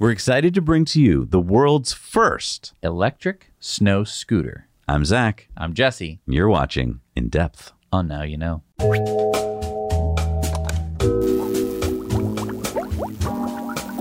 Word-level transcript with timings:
We're 0.00 0.12
excited 0.12 0.54
to 0.54 0.62
bring 0.62 0.84
to 0.86 1.00
you 1.00 1.24
the 1.24 1.40
world's 1.40 1.92
first. 1.92 2.72
electric 2.84 3.50
snow 3.58 4.04
scooter. 4.04 4.68
I'm 4.86 5.04
Zac. 5.04 5.48
I'm 5.56 5.74
Jesse. 5.74 6.20
You're 6.24 6.48
watching 6.48 7.00
In 7.16 7.28
Depth. 7.28 7.72
Oh, 7.92 8.02
now 8.02 8.22
you 8.22 8.36
know. 8.36 8.62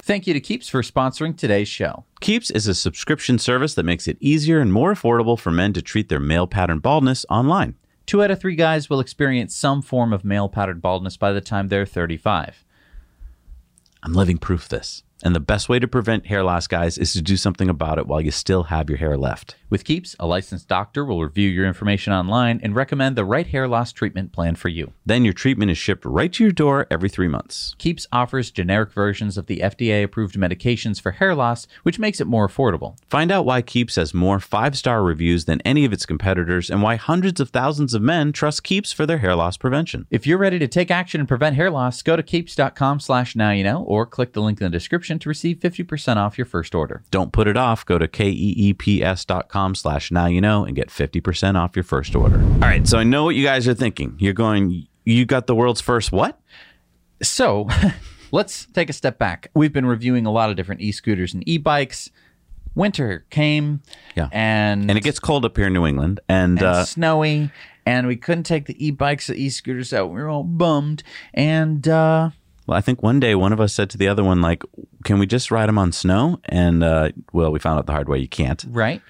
Thank 0.04 0.28
you 0.28 0.36
to 0.36 0.40
Keeps 0.40 0.70
for 0.70 0.84
sponsoring 0.84 1.36
today's 1.36 1.68
show. 1.68 2.06
Keeps 2.22 2.52
is 2.52 2.68
a 2.68 2.76
subscription 2.76 3.40
service 3.40 3.74
that 3.74 3.82
makes 3.82 4.08
it 4.08 4.18
easier 4.20 4.60
and 4.60 4.72
more 4.72 4.94
affordable 4.94 5.40
for 5.40 5.50
men 5.50 5.74
to 5.74 5.82
treat 5.82 6.10
their 6.10 6.20
male 6.20 6.46
pattern 6.46 6.78
baldness 6.78 7.26
online. 7.28 7.74
Two 8.06 8.22
out 8.22 8.30
of 8.30 8.40
three 8.40 8.56
guys 8.56 8.88
will 8.88 9.00
experience 9.00 9.56
some 9.56 9.82
form 9.82 10.14
of 10.14 10.24
male 10.24 10.48
pattern 10.48 10.80
baldness 10.80 11.18
by 11.18 11.32
the 11.32 11.42
time 11.42 11.70
they're 11.70 11.88
35. 11.88 12.64
I'm 14.04 14.14
living 14.14 14.38
proof 14.38 14.66
of 14.66 14.70
this. 14.70 15.02
And 15.24 15.36
the 15.36 15.40
best 15.40 15.68
way 15.68 15.80
to 15.80 15.88
prevent 15.88 16.28
hair 16.28 16.44
loss, 16.44 16.68
guys, 16.68 16.98
is 16.98 17.14
to 17.14 17.22
do 17.22 17.38
something 17.38 17.70
about 17.70 17.98
it 17.98 18.08
while 18.08 18.22
you 18.22 18.32
still 18.32 18.64
have 18.64 18.90
your 18.90 19.00
hair 19.00 19.18
left. 19.18 19.56
With 19.70 19.84
Keeps, 19.84 20.16
a 20.20 20.28
licensed 20.28 20.68
doctor 20.68 21.04
will 21.04 21.24
review 21.24 21.50
your 21.50 21.66
information 21.66 22.14
online 22.14 22.60
and 22.64 22.76
recommend 22.76 23.16
the 23.16 23.26
right 23.26 23.48
hair 23.48 23.68
loss 23.68 23.92
treatment 23.92 24.32
plan 24.32 24.56
for 24.56 24.70
you. 24.70 24.94
Then 25.06 25.26
your 25.26 25.34
treatment 25.34 25.72
is 25.72 25.78
shipped 25.78 26.06
right 26.06 26.32
to 26.34 26.44
your 26.44 26.54
door 26.54 26.88
every 26.90 27.10
three 27.10 27.28
months. 27.28 27.76
Keeps 27.78 28.08
offers 28.12 28.52
generic 28.52 28.92
versions 28.92 29.38
of 29.38 29.48
the 29.48 29.60
FDA 29.60 30.04
approved 30.04 30.36
medications 30.36 31.02
for 31.02 31.12
hair 31.12 31.36
loss, 31.36 31.68
which 31.84 32.00
makes 32.00 32.22
it 32.22 32.28
more 32.28 32.48
affordable. 32.48 32.98
Find 33.10 33.32
out 33.32 33.46
why 33.46 33.62
Keeps 33.62 33.96
has 33.96 34.14
more 34.14 34.40
five 34.40 34.78
star 34.78 35.04
reviews 35.04 35.46
than 35.46 35.62
any 35.62 35.84
of 35.84 35.92
its 35.92 36.06
competitors 36.06 36.70
and 36.70 36.82
why 36.82 36.96
hundreds 36.96 37.42
of 37.42 37.50
thousands 37.50 37.94
of 37.94 38.02
men 38.02 38.32
trust 38.32 38.64
Keeps 38.64 38.94
for 38.94 39.06
their 39.06 39.18
hair 39.18 39.36
loss 39.36 39.58
prevention. 39.58 40.06
If 40.10 40.28
you're 40.28 40.38
ready 40.38 40.60
to 40.60 40.68
take 40.68 40.92
action 40.92 41.20
and 41.20 41.28
prevent 41.28 41.56
hair 41.56 41.72
loss, 41.72 42.02
go 42.02 42.16
to 42.16 42.24
keeps.com 42.24 43.00
slash 43.00 43.36
now 43.36 43.52
you 43.52 43.64
know 43.64 43.84
or 43.84 44.06
click 44.06 44.34
the 44.34 44.42
link 44.42 44.62
in 44.62 44.66
the 44.66 44.70
description 44.70 45.07
to 45.20 45.30
receive 45.30 45.58
50% 45.58 46.18
off 46.18 46.38
your 46.38 46.46
first 46.46 46.76
order. 46.76 47.04
Don't 47.12 47.32
put 47.32 47.48
it 47.48 47.58
off. 47.58 47.86
Go 47.86 47.98
to 47.98 48.10
E 48.24 48.74
keeps.com 48.74 49.76
slash 49.76 50.12
now 50.12 50.26
you 50.28 50.42
know 50.42 50.66
and 50.66 50.76
get 50.76 50.90
50% 50.90 51.56
off 51.56 51.76
your 51.76 51.84
first 51.84 52.16
order. 52.16 52.40
All 52.42 52.60
right. 52.60 52.88
So 52.88 52.98
I 52.98 53.04
know 53.04 53.24
what 53.24 53.36
you 53.36 53.44
guys 53.44 53.68
are 53.68 53.74
thinking. 53.74 54.16
You're 54.20 54.34
going, 54.34 54.88
you 55.06 55.26
got 55.26 55.48
the 55.48 55.56
world's 55.56 55.82
first 55.82 56.12
what? 56.12 56.40
So 57.22 57.68
let's 58.32 58.66
take 58.68 58.90
a 58.90 58.94
step 58.94 59.18
back. 59.18 59.50
We've 59.54 59.74
been 59.74 59.86
reviewing 59.86 60.26
a 60.26 60.32
lot 60.32 60.50
of 60.50 60.56
different 60.56 60.82
e-scooters 60.82 61.34
and 61.34 61.48
e-bikes. 61.48 62.10
Winter 62.76 63.26
came 63.32 63.82
Yeah. 64.16 64.30
and, 64.32 64.90
And 64.90 64.98
it 65.00 65.04
gets 65.04 65.20
cold 65.20 65.46
up 65.46 65.58
here 65.58 65.68
in 65.68 65.74
New 65.74 65.86
England. 65.88 66.20
And, 66.30 66.60
and 66.60 66.68
uh, 66.68 66.86
snowy 66.86 67.52
and 67.88 68.06
we 68.06 68.18
couldn't 68.18 68.44
take 68.44 68.66
the 68.66 68.86
e-bikes, 68.86 69.28
the 69.28 69.36
e-scooters 69.36 69.94
out. 69.94 70.12
We 70.12 70.22
were 70.22 70.28
all 70.30 70.44
bummed. 70.44 71.04
And 71.34 71.88
uh, 71.88 72.32
well, 72.68 72.78
I 72.78 72.82
think 72.82 73.02
one 73.02 73.20
day 73.20 73.34
one 73.34 73.54
of 73.54 73.60
us 73.60 73.74
said 73.74 73.90
to 73.92 73.98
the 73.98 74.08
other 74.08 74.24
one, 74.24 74.42
like, 74.42 74.62
can 75.06 75.18
we 75.20 75.26
just 75.26 75.50
ride 75.52 75.68
them 75.70 75.78
on 75.78 75.92
snow? 75.92 76.40
And, 76.46 76.84
uh, 76.84 77.10
well, 77.34 77.52
we 77.52 77.60
found 77.60 77.80
out 77.80 77.86
the 77.86 77.94
hard 77.94 78.10
way 78.10 78.20
you 78.20 78.28
can't. 78.28 78.64
right. 78.70 79.02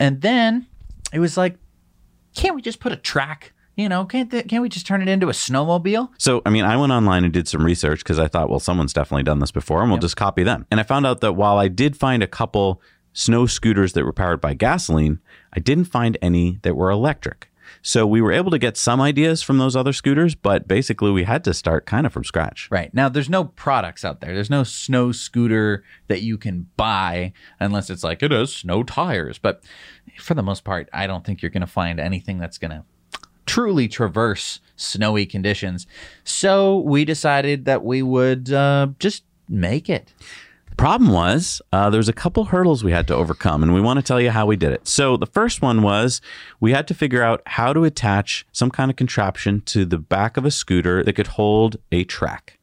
And 0.00 0.20
then 0.20 0.66
it 1.12 1.18
was 1.18 1.36
like, 1.36 1.56
can't 2.36 2.54
we 2.54 2.62
just 2.62 2.78
put 2.78 2.92
a 2.92 2.96
track? 2.96 3.52
You 3.76 3.88
know, 3.88 4.04
can't 4.04 4.30
th- 4.30 4.46
can't 4.48 4.62
we 4.62 4.68
just 4.68 4.86
turn 4.86 5.02
it 5.02 5.08
into 5.08 5.28
a 5.28 5.32
snowmobile? 5.32 6.10
So, 6.18 6.40
I 6.46 6.50
mean, 6.50 6.64
I 6.64 6.76
went 6.76 6.92
online 6.92 7.24
and 7.24 7.32
did 7.32 7.48
some 7.48 7.64
research 7.64 8.00
because 8.04 8.18
I 8.18 8.28
thought, 8.28 8.48
well, 8.48 8.60
someone's 8.60 8.92
definitely 8.92 9.24
done 9.24 9.38
this 9.40 9.50
before 9.50 9.82
and 9.82 9.90
we'll 9.90 10.00
just 10.00 10.16
copy 10.16 10.42
them. 10.44 10.66
And 10.70 10.78
I 10.78 10.82
found 10.84 11.06
out 11.06 11.20
that 11.20 11.32
while 11.34 11.58
I 11.58 11.66
did 11.68 11.96
find 11.96 12.22
a 12.22 12.26
couple 12.28 12.80
snow 13.12 13.46
scooters 13.46 13.92
that 13.94 14.04
were 14.04 14.12
powered 14.12 14.40
by 14.40 14.54
gasoline, 14.54 15.18
I 15.52 15.58
didn't 15.60 15.86
find 15.86 16.16
any 16.22 16.58
that 16.62 16.76
were 16.76 16.90
electric. 16.90 17.50
So 17.88 18.06
we 18.06 18.20
were 18.20 18.32
able 18.32 18.50
to 18.50 18.58
get 18.58 18.76
some 18.76 19.00
ideas 19.00 19.40
from 19.40 19.56
those 19.56 19.74
other 19.74 19.94
scooters, 19.94 20.34
but 20.34 20.68
basically 20.68 21.10
we 21.10 21.24
had 21.24 21.42
to 21.44 21.54
start 21.54 21.86
kind 21.86 22.04
of 22.04 22.12
from 22.12 22.22
scratch. 22.22 22.68
Right. 22.70 22.92
Now, 22.92 23.08
there's 23.08 23.30
no 23.30 23.44
products 23.44 24.04
out 24.04 24.20
there. 24.20 24.34
There's 24.34 24.50
no 24.50 24.62
snow 24.62 25.10
scooter 25.10 25.84
that 26.08 26.20
you 26.20 26.36
can 26.36 26.66
buy 26.76 27.32
unless 27.58 27.88
it's 27.88 28.04
like 28.04 28.22
it 28.22 28.30
has 28.30 28.54
snow 28.54 28.82
tires. 28.82 29.38
But 29.38 29.64
for 30.18 30.34
the 30.34 30.42
most 30.42 30.64
part, 30.64 30.90
I 30.92 31.06
don't 31.06 31.24
think 31.24 31.40
you're 31.40 31.50
going 31.50 31.62
to 31.62 31.66
find 31.66 31.98
anything 31.98 32.36
that's 32.36 32.58
going 32.58 32.72
to 32.72 32.84
truly 33.46 33.88
traverse 33.88 34.60
snowy 34.76 35.24
conditions. 35.24 35.86
So 36.24 36.80
we 36.80 37.06
decided 37.06 37.64
that 37.64 37.82
we 37.86 38.02
would 38.02 38.52
uh, 38.52 38.88
just 38.98 39.24
make 39.48 39.88
it. 39.88 40.12
Problem 40.78 41.10
was, 41.10 41.60
uh, 41.72 41.90
there 41.90 41.98
was 41.98 42.08
a 42.08 42.12
couple 42.12 42.44
hurdles 42.44 42.84
we 42.84 42.92
had 42.92 43.08
to 43.08 43.14
overcome, 43.14 43.64
and 43.64 43.74
we 43.74 43.80
want 43.80 43.98
to 43.98 44.02
tell 44.02 44.20
you 44.20 44.30
how 44.30 44.46
we 44.46 44.54
did 44.54 44.70
it. 44.70 44.86
So 44.86 45.16
the 45.16 45.26
first 45.26 45.60
one 45.60 45.82
was 45.82 46.20
we 46.60 46.70
had 46.70 46.86
to 46.86 46.94
figure 46.94 47.20
out 47.20 47.42
how 47.46 47.72
to 47.72 47.82
attach 47.82 48.46
some 48.52 48.70
kind 48.70 48.88
of 48.88 48.96
contraption 48.96 49.60
to 49.62 49.84
the 49.84 49.98
back 49.98 50.36
of 50.36 50.44
a 50.44 50.52
scooter 50.52 51.02
that 51.02 51.14
could 51.14 51.26
hold 51.26 51.78
a 51.90 52.04
track. 52.04 52.60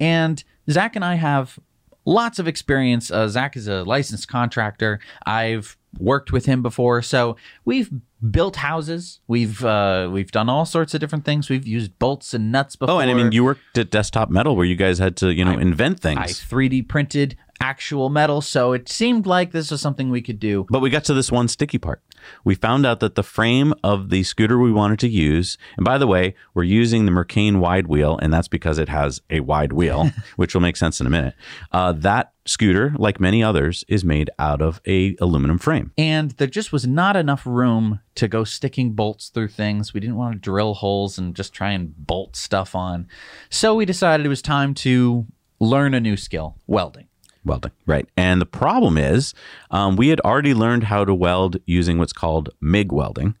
And 0.00 0.42
Zac 0.68 0.96
and 0.96 1.04
I 1.04 1.14
have 1.14 1.60
lots 2.04 2.40
of 2.40 2.48
experience. 2.48 3.12
Uh, 3.12 3.28
Zac 3.28 3.56
is 3.56 3.68
a 3.68 3.84
licensed 3.84 4.26
contractor. 4.26 4.98
I've 5.24 5.76
worked 6.00 6.32
with 6.32 6.46
him 6.46 6.62
before, 6.62 7.00
so 7.00 7.36
we've 7.64 7.90
built 8.30 8.56
houses. 8.56 9.20
We've 9.26 9.64
uh, 9.64 10.08
we've 10.10 10.32
done 10.32 10.48
all 10.48 10.64
sorts 10.64 10.94
of 10.94 11.00
different 11.00 11.24
things. 11.24 11.48
We've 11.48 11.66
used 11.66 11.96
bolts 11.98 12.34
and 12.34 12.50
nuts 12.50 12.76
before. 12.76 12.96
Oh, 12.96 12.98
and 12.98 13.10
I 13.10 13.14
mean, 13.14 13.32
you 13.32 13.44
worked 13.44 13.76
at 13.78 13.90
Desktop 13.90 14.30
Metal 14.30 14.56
where 14.56 14.66
you 14.66 14.76
guys 14.76 14.98
had 14.98 15.16
to, 15.18 15.32
you 15.32 15.44
know, 15.44 15.52
invent 15.52 16.00
things. 16.00 16.18
I 16.18 16.26
3D 16.26 16.88
printed 16.88 17.36
actual 17.62 18.10
metal, 18.10 18.40
so 18.40 18.72
it 18.72 18.88
seemed 18.88 19.24
like 19.24 19.52
this 19.52 19.70
was 19.70 19.80
something 19.80 20.10
we 20.10 20.20
could 20.20 20.40
do. 20.40 20.66
But 20.68 20.80
we 20.80 20.90
got 20.90 21.04
to 21.04 21.14
this 21.14 21.30
one 21.30 21.48
sticky 21.48 21.78
part. 21.78 22.02
We 22.44 22.54
found 22.54 22.84
out 22.84 23.00
that 23.00 23.14
the 23.14 23.22
frame 23.22 23.72
of 23.82 24.10
the 24.10 24.22
scooter 24.22 24.58
we 24.58 24.72
wanted 24.72 24.98
to 25.00 25.08
use, 25.08 25.56
and 25.76 25.84
by 25.84 25.98
the 25.98 26.06
way, 26.06 26.34
we're 26.54 26.64
using 26.64 27.06
the 27.06 27.12
Mercane 27.12 27.58
wide 27.58 27.86
wheel, 27.86 28.18
and 28.20 28.32
that's 28.32 28.48
because 28.48 28.78
it 28.78 28.88
has 28.88 29.20
a 29.30 29.40
wide 29.40 29.72
wheel, 29.72 30.10
which 30.36 30.54
will 30.54 30.60
make 30.60 30.76
sense 30.76 31.00
in 31.00 31.06
a 31.06 31.10
minute. 31.10 31.34
Uh, 31.70 31.92
that 31.92 32.32
scooter, 32.44 32.92
like 32.96 33.20
many 33.20 33.42
others, 33.42 33.84
is 33.88 34.04
made 34.04 34.30
out 34.38 34.60
of 34.60 34.80
a 34.86 35.16
aluminum 35.20 35.58
frame. 35.58 35.92
And 35.96 36.32
there 36.32 36.48
just 36.48 36.72
was 36.72 36.86
not 36.86 37.16
enough 37.16 37.46
room 37.46 38.00
to 38.16 38.28
go 38.28 38.44
sticking 38.44 38.92
bolts 38.92 39.28
through 39.28 39.48
things. 39.48 39.94
We 39.94 40.00
didn't 40.00 40.16
want 40.16 40.34
to 40.34 40.38
drill 40.40 40.74
holes 40.74 41.18
and 41.18 41.34
just 41.34 41.52
try 41.52 41.70
and 41.70 41.94
bolt 41.96 42.36
stuff 42.36 42.74
on. 42.74 43.06
So 43.50 43.74
we 43.74 43.84
decided 43.84 44.26
it 44.26 44.28
was 44.28 44.42
time 44.42 44.74
to 44.74 45.26
learn 45.60 45.94
a 45.94 46.00
new 46.00 46.16
skill 46.16 46.56
welding. 46.66 47.06
Welding, 47.44 47.72
right. 47.86 48.08
And 48.16 48.40
the 48.40 48.46
problem 48.46 48.96
is, 48.96 49.34
um, 49.70 49.96
we 49.96 50.08
had 50.08 50.20
already 50.20 50.54
learned 50.54 50.84
how 50.84 51.04
to 51.04 51.14
weld 51.14 51.56
using 51.66 51.98
what's 51.98 52.12
called 52.12 52.50
MIG 52.60 52.92
welding. 52.92 53.36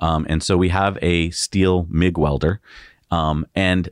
Um, 0.00 0.26
and 0.28 0.42
so 0.42 0.56
we 0.56 0.70
have 0.70 0.98
a 1.00 1.30
steel 1.30 1.86
MIG 1.88 2.18
welder. 2.18 2.60
Um, 3.10 3.46
and 3.54 3.90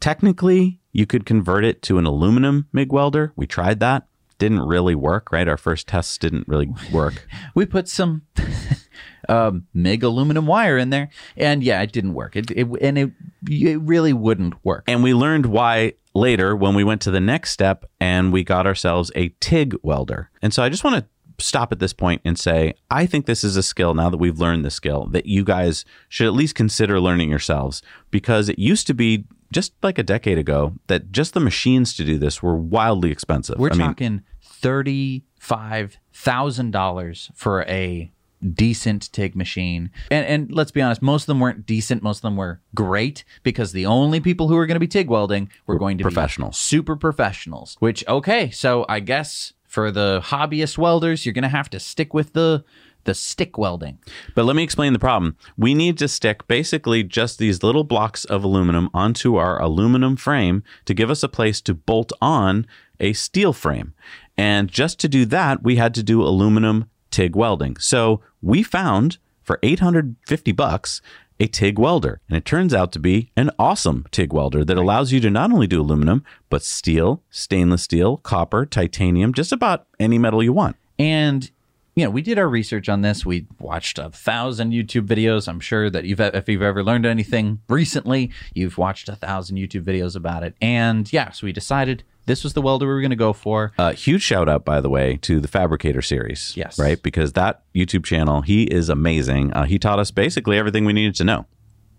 technically, 0.00 0.80
you 0.92 1.06
could 1.06 1.26
convert 1.26 1.64
it 1.64 1.82
to 1.82 1.98
an 1.98 2.06
aluminum 2.06 2.68
MIG 2.72 2.92
welder. 2.92 3.32
We 3.36 3.46
tried 3.46 3.80
that. 3.80 4.06
Didn't 4.38 4.60
really 4.60 4.94
work, 4.94 5.32
right? 5.32 5.48
Our 5.48 5.56
first 5.56 5.86
tests 5.86 6.18
didn't 6.18 6.48
really 6.48 6.70
work. 6.92 7.26
We 7.54 7.66
put 7.66 7.88
some 7.88 8.22
um, 9.28 9.66
MIG 9.74 10.02
aluminum 10.02 10.46
wire 10.46 10.76
in 10.76 10.90
there, 10.90 11.08
and 11.36 11.62
yeah, 11.62 11.80
it 11.82 11.92
didn't 11.92 12.14
work. 12.14 12.36
It, 12.36 12.50
it 12.50 12.66
and 12.80 12.98
it 12.98 13.12
it 13.48 13.80
really 13.80 14.12
wouldn't 14.12 14.54
work. 14.64 14.84
And 14.88 15.02
we 15.02 15.14
learned 15.14 15.46
why 15.46 15.94
later 16.14 16.56
when 16.56 16.74
we 16.74 16.84
went 16.84 17.00
to 17.02 17.10
the 17.10 17.20
next 17.20 17.50
step 17.50 17.84
and 18.00 18.32
we 18.32 18.44
got 18.44 18.66
ourselves 18.66 19.10
a 19.14 19.28
TIG 19.40 19.76
welder. 19.82 20.30
And 20.42 20.54
so 20.54 20.62
I 20.62 20.68
just 20.68 20.84
want 20.84 20.96
to 20.96 21.06
stop 21.44 21.72
at 21.72 21.80
this 21.80 21.92
point 21.92 22.22
and 22.24 22.38
say, 22.38 22.74
I 22.90 23.06
think 23.06 23.26
this 23.26 23.42
is 23.42 23.56
a 23.56 23.62
skill 23.62 23.94
now 23.94 24.08
that 24.10 24.18
we've 24.18 24.38
learned 24.38 24.64
the 24.64 24.70
skill 24.70 25.06
that 25.06 25.26
you 25.26 25.44
guys 25.44 25.84
should 26.08 26.26
at 26.26 26.32
least 26.32 26.54
consider 26.54 27.00
learning 27.00 27.30
yourselves 27.30 27.82
because 28.10 28.48
it 28.48 28.58
used 28.58 28.86
to 28.86 28.94
be 28.94 29.24
just 29.54 29.72
like 29.82 29.98
a 29.98 30.02
decade 30.02 30.36
ago 30.36 30.74
that 30.88 31.12
just 31.12 31.32
the 31.32 31.40
machines 31.40 31.94
to 31.96 32.04
do 32.04 32.18
this 32.18 32.42
were 32.42 32.56
wildly 32.56 33.10
expensive. 33.10 33.56
We're 33.56 33.70
I 33.70 33.76
mean, 33.76 33.86
talking 33.86 34.22
thirty 34.42 35.24
five 35.38 35.98
thousand 36.12 36.72
dollars 36.72 37.30
for 37.34 37.62
a 37.62 38.10
decent 38.52 39.10
TIG 39.12 39.36
machine. 39.36 39.90
And 40.10 40.26
and 40.26 40.52
let's 40.52 40.72
be 40.72 40.82
honest, 40.82 41.00
most 41.00 41.22
of 41.22 41.26
them 41.28 41.40
weren't 41.40 41.64
decent, 41.64 42.02
most 42.02 42.18
of 42.18 42.22
them 42.22 42.36
were 42.36 42.60
great 42.74 43.24
because 43.44 43.72
the 43.72 43.86
only 43.86 44.20
people 44.20 44.48
who 44.48 44.56
were 44.56 44.66
going 44.66 44.74
to 44.74 44.80
be 44.80 44.88
TIG 44.88 45.08
welding 45.08 45.48
were 45.66 45.78
going 45.78 45.98
to 45.98 46.02
professionals. 46.02 46.56
be 46.56 46.58
super 46.58 46.96
professionals. 46.96 47.76
Which 47.78 48.06
okay, 48.08 48.50
so 48.50 48.84
I 48.88 48.98
guess 49.00 49.52
for 49.64 49.90
the 49.92 50.20
hobbyist 50.24 50.78
welders, 50.78 51.24
you're 51.24 51.32
going 51.32 51.42
to 51.42 51.48
have 51.48 51.70
to 51.70 51.80
stick 51.80 52.12
with 52.12 52.32
the 52.32 52.64
the 53.04 53.14
stick 53.14 53.56
welding. 53.58 53.98
But 54.34 54.44
let 54.44 54.56
me 54.56 54.62
explain 54.62 54.92
the 54.92 54.98
problem. 54.98 55.36
We 55.56 55.74
need 55.74 55.98
to 55.98 56.08
stick 56.08 56.46
basically 56.46 57.02
just 57.02 57.38
these 57.38 57.62
little 57.62 57.84
blocks 57.84 58.24
of 58.24 58.44
aluminum 58.44 58.90
onto 58.92 59.36
our 59.36 59.60
aluminum 59.60 60.16
frame 60.16 60.62
to 60.86 60.94
give 60.94 61.10
us 61.10 61.22
a 61.22 61.28
place 61.28 61.60
to 61.62 61.74
bolt 61.74 62.12
on 62.20 62.66
a 63.00 63.12
steel 63.12 63.52
frame. 63.52 63.94
And 64.36 64.68
just 64.68 64.98
to 65.00 65.08
do 65.08 65.24
that, 65.26 65.62
we 65.62 65.76
had 65.76 65.94
to 65.94 66.02
do 66.02 66.22
aluminum 66.22 66.90
TIG 67.10 67.36
welding. 67.36 67.76
So 67.76 68.20
we 68.42 68.62
found 68.62 69.18
for 69.42 69.58
850 69.62 70.52
bucks 70.52 71.00
a 71.40 71.46
TIG 71.46 71.78
welder. 71.78 72.20
And 72.28 72.36
it 72.36 72.44
turns 72.44 72.72
out 72.72 72.92
to 72.92 72.98
be 72.98 73.30
an 73.36 73.50
awesome 73.58 74.06
TIG 74.10 74.32
welder 74.32 74.64
that 74.64 74.76
allows 74.76 75.12
you 75.12 75.20
to 75.20 75.30
not 75.30 75.52
only 75.52 75.66
do 75.66 75.80
aluminum, 75.80 76.24
but 76.48 76.62
steel, 76.62 77.22
stainless 77.30 77.82
steel, 77.82 78.18
copper, 78.18 78.64
titanium, 78.64 79.32
just 79.32 79.52
about 79.52 79.86
any 79.98 80.18
metal 80.18 80.42
you 80.42 80.52
want. 80.52 80.76
And 80.98 81.50
you 81.94 82.04
know, 82.04 82.10
we 82.10 82.22
did 82.22 82.38
our 82.38 82.48
research 82.48 82.88
on 82.88 83.02
this. 83.02 83.24
We 83.24 83.46
watched 83.60 83.98
a 83.98 84.10
thousand 84.10 84.72
YouTube 84.72 85.06
videos. 85.06 85.46
I'm 85.46 85.60
sure 85.60 85.88
that 85.90 86.04
you've, 86.04 86.20
if 86.20 86.48
you've 86.48 86.62
ever 86.62 86.82
learned 86.82 87.06
anything 87.06 87.60
recently, 87.68 88.32
you've 88.52 88.78
watched 88.78 89.08
a 89.08 89.16
thousand 89.16 89.58
YouTube 89.58 89.84
videos 89.84 90.16
about 90.16 90.42
it. 90.42 90.54
And 90.60 91.12
yeah, 91.12 91.30
so 91.30 91.46
we 91.46 91.52
decided 91.52 92.02
this 92.26 92.42
was 92.42 92.54
the 92.54 92.62
welder 92.62 92.86
we 92.86 92.94
were 92.94 93.00
going 93.00 93.10
to 93.10 93.16
go 93.16 93.32
for. 93.32 93.72
Uh, 93.78 93.92
huge 93.92 94.22
shout 94.22 94.48
out, 94.48 94.64
by 94.64 94.80
the 94.80 94.88
way, 94.88 95.18
to 95.18 95.40
the 95.40 95.48
Fabricator 95.48 96.02
series. 96.02 96.56
Yes. 96.56 96.78
Right? 96.78 97.00
Because 97.00 97.34
that 97.34 97.62
YouTube 97.74 98.04
channel, 98.04 98.42
he 98.42 98.64
is 98.64 98.88
amazing. 98.88 99.52
Uh, 99.52 99.64
he 99.64 99.78
taught 99.78 99.98
us 99.98 100.10
basically 100.10 100.58
everything 100.58 100.84
we 100.84 100.92
needed 100.92 101.14
to 101.16 101.24
know. 101.24 101.46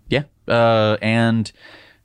Yeah. 0.08 0.24
Uh, 0.46 0.98
and 1.00 1.50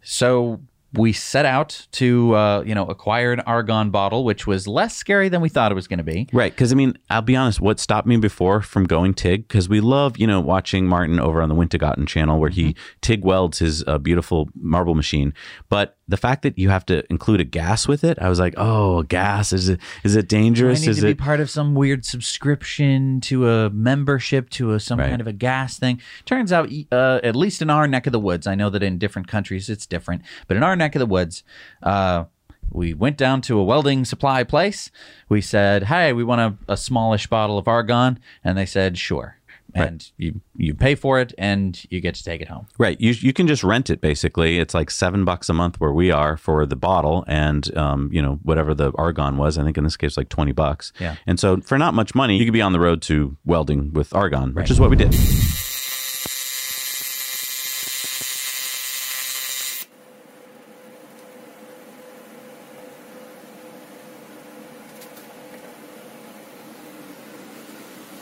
so 0.02 0.62
we 0.94 1.14
set 1.14 1.46
out 1.46 1.88
to, 1.94 2.36
uh, 2.36 2.64
you 2.66 2.76
know, 2.76 2.86
acquire 2.88 3.32
an 3.32 3.40
argon 3.42 3.92
bottle, 3.92 4.24
which 4.24 4.46
was 4.46 4.68
less 4.68 4.96
scary 4.96 5.30
than 5.30 5.42
we 5.42 5.50
thought 5.50 5.72
it 5.72 5.76
was 5.76 5.88
going 5.88 6.00
to 6.00 6.04
be. 6.04 6.28
Right. 6.34 6.52
Because, 6.52 6.72
I 6.72 6.76
mean, 6.76 6.98
I'll 7.10 7.22
be 7.22 7.36
honest, 7.36 7.62
what 7.62 7.80
stopped 7.80 8.08
me 8.08 8.18
before 8.18 8.62
from 8.62 8.86
going 8.86 9.14
TIG, 9.14 9.48
because 9.48 9.70
we 9.70 9.80
love, 9.80 10.18
you 10.18 10.28
know, 10.28 10.42
watching 10.42 10.88
Martin 10.88 11.20
over 11.20 11.42
on 11.42 11.50
the 11.50 11.56
Wintergatan 11.56 12.08
channel 12.08 12.40
where 12.40 12.50
he 12.50 12.76
TIG 13.02 13.24
welds 13.24 13.60
his 13.60 13.84
uh, 13.88 13.98
beautiful 13.98 14.50
marble 14.56 14.96
machine. 14.96 15.34
But 15.70 15.98
the 16.12 16.18
fact 16.18 16.44
that 16.44 16.58
you 16.60 16.70
have 16.70 16.86
to 16.86 17.04
include 17.10 17.40
a 17.42 17.44
gas 17.44 17.88
with 17.88 18.04
it, 18.04 18.20
I 18.20 18.30
was 18.30 18.40
like, 18.40 18.54
oh, 18.58 19.02
gas, 19.04 19.52
is 19.52 19.70
it 19.70 19.80
is 20.04 20.16
it 20.16 20.28
Do 20.28 20.38
I 20.38 20.40
dangerous? 20.42 20.82
need 20.82 20.90
Is 20.90 20.98
to 20.98 21.04
be 21.04 21.12
it. 21.12 21.18
part 21.18 21.40
of 21.40 21.50
some 21.50 21.74
weird 21.74 22.06
subscription 22.06 23.22
to 23.22 23.50
a 23.50 23.70
membership 23.70 24.50
to 24.52 24.74
a 24.74 24.80
some 24.80 25.00
Right. 25.00 25.10
kind 25.10 25.22
of 25.22 25.28
a 25.28 25.34
gas 25.34 25.80
thing? 25.80 26.00
Turns 26.26 26.52
out, 26.52 26.70
uh, 26.92 27.20
at 27.24 27.36
least 27.36 27.62
in 27.62 27.70
our 27.70 27.88
neck 27.88 28.06
of 28.08 28.12
the 28.12 28.20
woods, 28.20 28.46
I 28.46 28.56
know 28.56 28.70
that 28.70 28.84
in 28.84 28.98
different 28.98 29.28
countries 29.28 29.70
it's 29.70 29.86
different, 29.86 30.22
but 30.48 30.58
in 30.58 30.64
our 30.64 30.76
neck 30.76 30.96
of 30.96 31.00
the 31.00 31.06
woods, 31.06 31.44
uh, 31.82 32.26
we 32.74 32.94
went 32.94 33.18
down 33.18 33.42
to 33.42 33.58
a 33.60 33.64
welding 33.64 34.06
supply 34.06 34.44
place. 34.44 34.92
We 35.28 35.42
said, 35.42 35.84
"Hey, 35.84 36.14
we 36.14 36.24
want 36.24 36.40
a, 36.68 36.74
a 36.74 36.78
smallish 36.78 37.28
bottle 37.28 37.58
of 37.58 37.68
argon," 37.68 38.18
and 38.44 38.58
they 38.58 38.66
said, 38.66 38.98
"Sure." 38.98 39.38
And 39.74 40.12
you 40.18 40.42
you 40.56 40.74
pay 40.74 40.96
for 40.96 41.20
it, 41.20 41.34
and 41.38 41.82
you 41.90 42.02
get 42.02 42.16
to 42.16 42.24
take 42.24 42.42
it 42.42 42.48
home. 42.48 42.68
Right. 42.78 43.00
You, 43.00 43.12
you 43.12 43.34
can 43.34 43.48
just 43.48 43.64
rent 43.64 43.90
it 43.90 44.02
basically. 44.02 44.60
It's 44.60 44.74
like 44.74 44.92
seven 44.92 45.26
bucks 45.26 45.50
a 45.50 45.54
month 45.54 45.80
where 45.80 45.92
we 45.94 46.12
are 46.12 46.38
for 46.38 46.66
the 46.66 46.76
bottle 46.76 47.24
and, 47.28 47.76
um, 47.78 48.10
you 48.12 48.22
know, 48.22 48.40
whatever 48.44 48.74
the 48.74 48.92
argon 48.96 49.38
was. 49.38 49.58
I 49.58 49.64
think 49.64 49.78
in 49.78 49.84
this 49.84 49.98
case, 49.98 50.18
like 50.18 50.30
20 50.30 50.52
bucks. 50.52 50.92
Yeah. 51.00 51.16
And 51.26 51.40
so 51.40 51.62
for 51.62 51.78
not 51.78 51.94
much 51.94 52.14
money, 52.16 52.38
you 52.38 52.46
could 52.46 52.54
be 52.54 52.62
on 52.62 52.74
the 52.74 52.80
road 52.80 53.02
to 53.04 53.38
welding 53.46 53.94
with 53.94 54.14
argon, 54.16 54.54
which 54.54 54.72
is 54.72 54.80
what 54.80 54.90
we 54.90 54.96
did. 54.96 55.14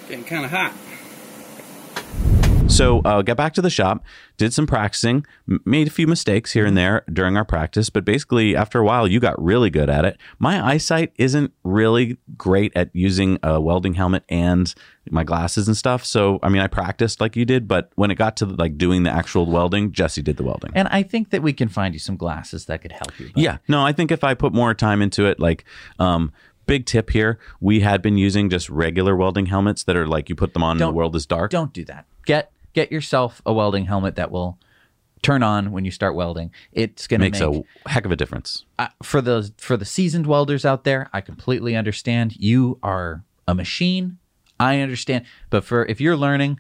Getting 0.08 0.26
kind 0.26 0.46
of 0.46 0.52
hot. 0.52 0.74
So 2.70 3.02
uh, 3.02 3.22
got 3.24 3.36
back 3.36 3.54
to 3.56 3.62
the 3.62 3.70
shop, 3.70 4.06
did 4.38 4.54
some 4.54 4.66
practicing, 4.66 5.26
m- 5.50 5.60
made 5.66 5.88
a 5.88 5.92
few 5.92 6.08
mistakes 6.08 6.54
here 6.54 6.66
and 6.66 6.78
there 6.78 7.04
during 7.12 7.36
our 7.36 7.44
practice, 7.44 7.90
but 7.90 8.06
basically 8.06 8.56
after 8.56 8.80
a 8.80 8.86
while 8.86 9.08
you 9.08 9.20
got 9.20 9.42
really 9.44 9.70
good 9.70 9.90
at 9.90 10.06
it. 10.06 10.18
My 10.38 10.66
eyesight 10.66 11.12
isn't 11.18 11.52
really 11.64 12.18
great 12.38 12.72
at 12.76 12.90
using 12.94 13.38
a 13.44 13.60
welding 13.60 13.96
helmet 13.96 14.24
and 14.30 14.74
my 15.10 15.24
glasses 15.24 15.68
and 15.68 15.76
stuff. 15.76 16.06
So 16.06 16.40
I 16.42 16.50
mean 16.50 16.62
I 16.62 16.68
practiced 16.68 17.20
like 17.20 17.36
you 17.36 17.44
did, 17.44 17.68
but 17.68 17.92
when 17.96 18.12
it 18.12 18.16
got 18.16 18.38
to 18.38 18.46
like 18.46 18.78
doing 18.78 19.04
the 19.04 19.12
actual 19.12 19.46
welding, 19.46 19.92
Jesse 19.92 20.22
did 20.22 20.38
the 20.38 20.44
welding. 20.44 20.72
And 20.74 20.88
I 20.90 21.04
think 21.04 21.32
that 21.32 21.42
we 21.42 21.52
can 21.52 21.68
find 21.68 21.94
you 21.94 22.00
some 22.00 22.16
glasses 22.16 22.66
that 22.68 22.82
could 22.82 22.94
help 22.94 23.20
you. 23.20 23.32
Yeah. 23.36 23.58
No, 23.68 23.86
I 23.86 23.92
think 23.92 24.12
if 24.12 24.24
I 24.24 24.36
put 24.36 24.54
more 24.54 24.74
time 24.74 25.02
into 25.02 25.26
it, 25.26 25.40
like, 25.40 25.66
um, 25.98 26.32
big 26.66 26.86
tip 26.86 27.10
here, 27.10 27.40
we 27.60 27.80
had 27.80 28.02
been 28.02 28.16
using 28.16 28.50
just 28.50 28.70
regular 28.70 29.16
welding 29.16 29.48
helmets 29.48 29.84
that 29.86 29.98
are 29.98 30.08
like 30.08 30.30
you 30.30 30.36
put 30.36 30.54
them 30.54 30.64
on 30.64 30.74
and 30.74 30.82
the 30.82 30.92
world 30.92 31.16
is 31.16 31.26
dark. 31.26 31.50
Don't 31.52 31.74
do 31.74 31.84
that. 31.86 32.06
Get 32.26 32.52
get 32.74 32.92
yourself 32.92 33.42
a 33.46 33.54
welding 33.54 33.86
helmet 33.86 34.16
that 34.16 34.32
will 34.32 34.58
turn 35.22 35.44
on 35.44 35.72
when 35.72 35.84
you 35.86 35.92
start 35.92 36.16
welding. 36.16 36.52
It's 36.72 37.06
going 37.08 37.20
to 37.20 37.26
Makes 37.26 37.40
make 37.42 37.66
a 37.86 37.90
heck 37.90 38.06
of 38.06 38.12
a 38.12 38.16
difference. 38.16 38.66
uh, 38.78 38.88
for 39.04 39.22
the 39.22 39.52
for 39.58 39.76
the 39.76 39.86
seasoned 39.86 40.28
welders 40.28 40.66
out 40.66 40.84
there. 40.86 41.10
I 41.12 41.22
completely 41.22 41.76
understand. 41.76 42.36
You 42.38 42.80
are 42.82 43.24
a 43.48 43.54
machine. 43.54 44.18
I 44.60 44.80
understand. 44.80 45.26
But 45.50 45.64
for 45.64 45.86
if 45.86 46.00
you're 46.02 46.18
learning, 46.18 46.60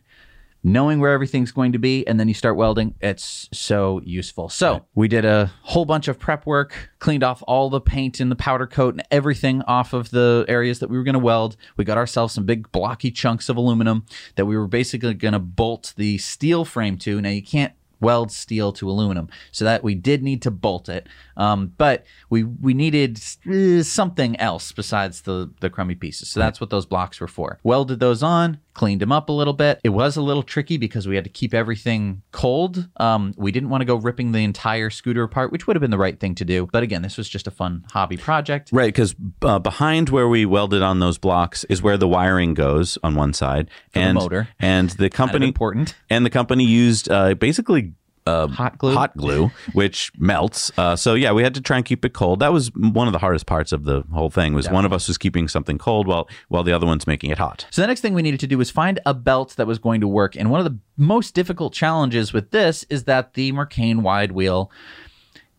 knowing 0.63 1.00
where 1.00 1.13
everything's 1.13 1.51
going 1.51 1.72
to 1.72 1.80
be, 1.80 2.06
and 2.08 2.20
then 2.20 2.28
you 2.28 2.34
start 2.34 2.56
welding, 2.56 2.96
it's 3.01 3.48
so 3.51 4.01
useful. 4.04 4.50
So 4.50 4.86
we 4.96 5.08
did 5.08 5.25
a 5.25 5.51
whole 5.63 5.86
bunch 5.86 6.08
of 6.08 6.20
prep 6.20 6.46
work, 6.46 6.89
cleaned 7.00 7.24
off 7.24 7.42
all 7.48 7.70
the 7.70 7.82
paint 7.82 8.20
and 8.20 8.30
the 8.30 8.36
powder 8.36 8.68
coat 8.68 8.94
and 8.94 9.04
everything 9.10 9.62
off 9.63 9.94
of 9.94 10.12
the 10.12 10.46
areas 10.48 10.80
that 10.80 10.89
we 10.89 10.98
were 10.98 11.04
going 11.04 11.13
to 11.13 11.20
weld. 11.20 11.56
We 11.78 11.86
got 11.86 11.98
ourselves 11.98 12.34
some 12.34 12.46
big 12.46 12.72
blocky 12.72 13.12
chunks 13.12 13.50
of 13.50 13.58
aluminum 13.58 14.06
that 14.36 14.46
we 14.46 14.58
were 14.58 14.68
basically 14.68 15.13
going 15.13 15.34
to 15.34 15.39
bolt 15.39 15.94
the 15.96 16.18
steel 16.18 16.66
frame 16.66 16.98
to. 17.00 17.22
Now 17.22 17.30
you 17.30 17.44
can't 17.44 17.74
weld 18.01 18.32
steel 18.32 18.72
to 18.72 18.89
aluminum, 18.89 19.28
so 19.51 19.66
that 19.66 19.84
we 19.84 19.94
did 19.96 20.24
need 20.24 20.42
to 20.42 20.51
bolt 20.51 20.89
it. 20.89 21.08
Um, 21.36 21.74
but 21.78 22.06
we 22.30 22.44
we 22.44 22.74
needed 22.74 23.20
uh, 23.50 23.84
something 23.84 24.39
else 24.39 24.72
besides 24.72 25.22
the 25.22 25.51
the 25.60 25.70
crummy 25.70 25.96
pieces. 25.96 26.30
So 26.30 26.39
that's 26.39 26.62
what 26.62 26.70
those 26.70 26.86
blocks 26.86 27.20
were 27.20 27.28
for. 27.28 27.60
Welded 27.63 28.00
those 28.00 28.24
on, 28.24 28.60
cleaned 28.79 29.01
them 29.01 29.12
up 29.12 29.27
a 29.27 29.33
little 29.33 29.51
bit. 29.51 29.81
It 29.83 29.89
was 29.89 30.15
a 30.15 30.21
little 30.21 30.41
tricky 30.41 30.77
because 30.77 31.05
we 31.05 31.15
had 31.15 31.25
to 31.25 31.29
keep 31.29 31.53
everything 31.53 32.21
cold. 32.31 32.88
Um, 32.95 33.33
we 33.36 33.51
didn't 33.51 33.67
want 33.67 33.81
to 33.81 33.86
go 33.86 33.95
ripping 33.95 34.31
the 34.31 34.39
entire 34.39 34.89
scooter 34.89 35.21
apart, 35.21 35.51
which 35.51 35.67
would 35.67 35.75
have 35.75 35.81
been 35.81 35.91
the 35.91 35.98
right 35.98 36.17
thing 36.17 36.33
to 36.36 36.45
do. 36.45 36.69
But 36.71 36.81
again, 36.81 37.01
this 37.01 37.17
was 37.17 37.27
just 37.27 37.45
a 37.45 37.51
fun 37.51 37.83
hobby 37.91 38.15
project. 38.15 38.69
Right, 38.71 38.88
because 38.88 39.15
uh, 39.41 39.59
behind 39.59 40.07
where 40.07 40.29
we 40.29 40.45
welded 40.45 40.81
on 40.81 41.00
those 41.00 41.17
blocks 41.17 41.65
is 41.65 41.81
where 41.81 41.98
the 41.98 42.07
wiring 42.07 42.53
goes 42.53 42.98
on 43.03 43.15
one 43.15 43.33
side, 43.33 43.69
the 43.91 44.00
and 44.00 44.15
motor. 44.15 44.48
and 44.62 44.91
the 44.91 45.09
company 45.09 45.48
important. 45.48 45.95
and 46.09 46.25
the 46.25 46.29
company 46.29 46.63
used 46.63 47.12
uh, 47.12 47.33
basically 47.33 47.91
uh, 48.29 48.48
Hot 48.48 48.77
glue. 48.77 48.93
hot 48.93 49.15
glue, 49.17 49.51
which 49.74 50.12
melts. 50.17 50.71
Uh, 50.77 50.95
so 50.95 51.13
yeah, 51.13 51.31
we 51.31 51.43
had 51.43 51.53
to 51.55 51.62
try 51.62 51.77
and 51.77 51.86
keep 51.86 52.05
it 52.05 52.13
cold. 52.13 52.39
That 52.39 52.53
was 52.53 52.71
one 52.75 53.07
of 53.07 53.13
the 53.13 53.19
hardest 53.19 53.45
parts 53.45 53.71
of 53.71 53.83
the 53.86 54.03
whole 54.13 54.29
thing. 54.29 54.53
Was 54.53 54.69
one 54.69 54.86
of 54.86 54.93
us 54.93 55.07
was 55.07 55.17
keeping 55.17 55.48
something 55.48 55.77
cold 55.77 56.07
while 56.07 56.27
while 56.48 56.63
the 56.63 56.71
other 56.74 56.86
one's 56.86 57.07
making 57.07 57.31
it 57.31 57.38
hot. 57.38 57.65
So 57.71 57.81
the 57.81 57.88
next 57.88 58.01
thing 58.01 58.13
we 58.13 58.21
needed 58.21 58.39
to 58.41 58.48
do 58.48 58.57
was 58.57 58.69
find 58.69 59.00
a 59.05 59.13
belt 59.13 59.55
that 59.57 59.67
was 59.67 59.79
going 59.79 60.01
to 60.01 60.07
work. 60.07 60.36
And 60.36 60.51
one 60.51 60.59
of 60.59 60.65
the 60.65 60.77
most 60.98 61.33
difficult 61.33 61.74
challenges 61.74 62.33
with 62.33 62.51
this 62.51 62.86
is 62.89 63.05
that 63.05 63.33
the 63.33 63.51
Mercane 63.51 64.01
wide 64.01 64.31
wheel 64.31 64.71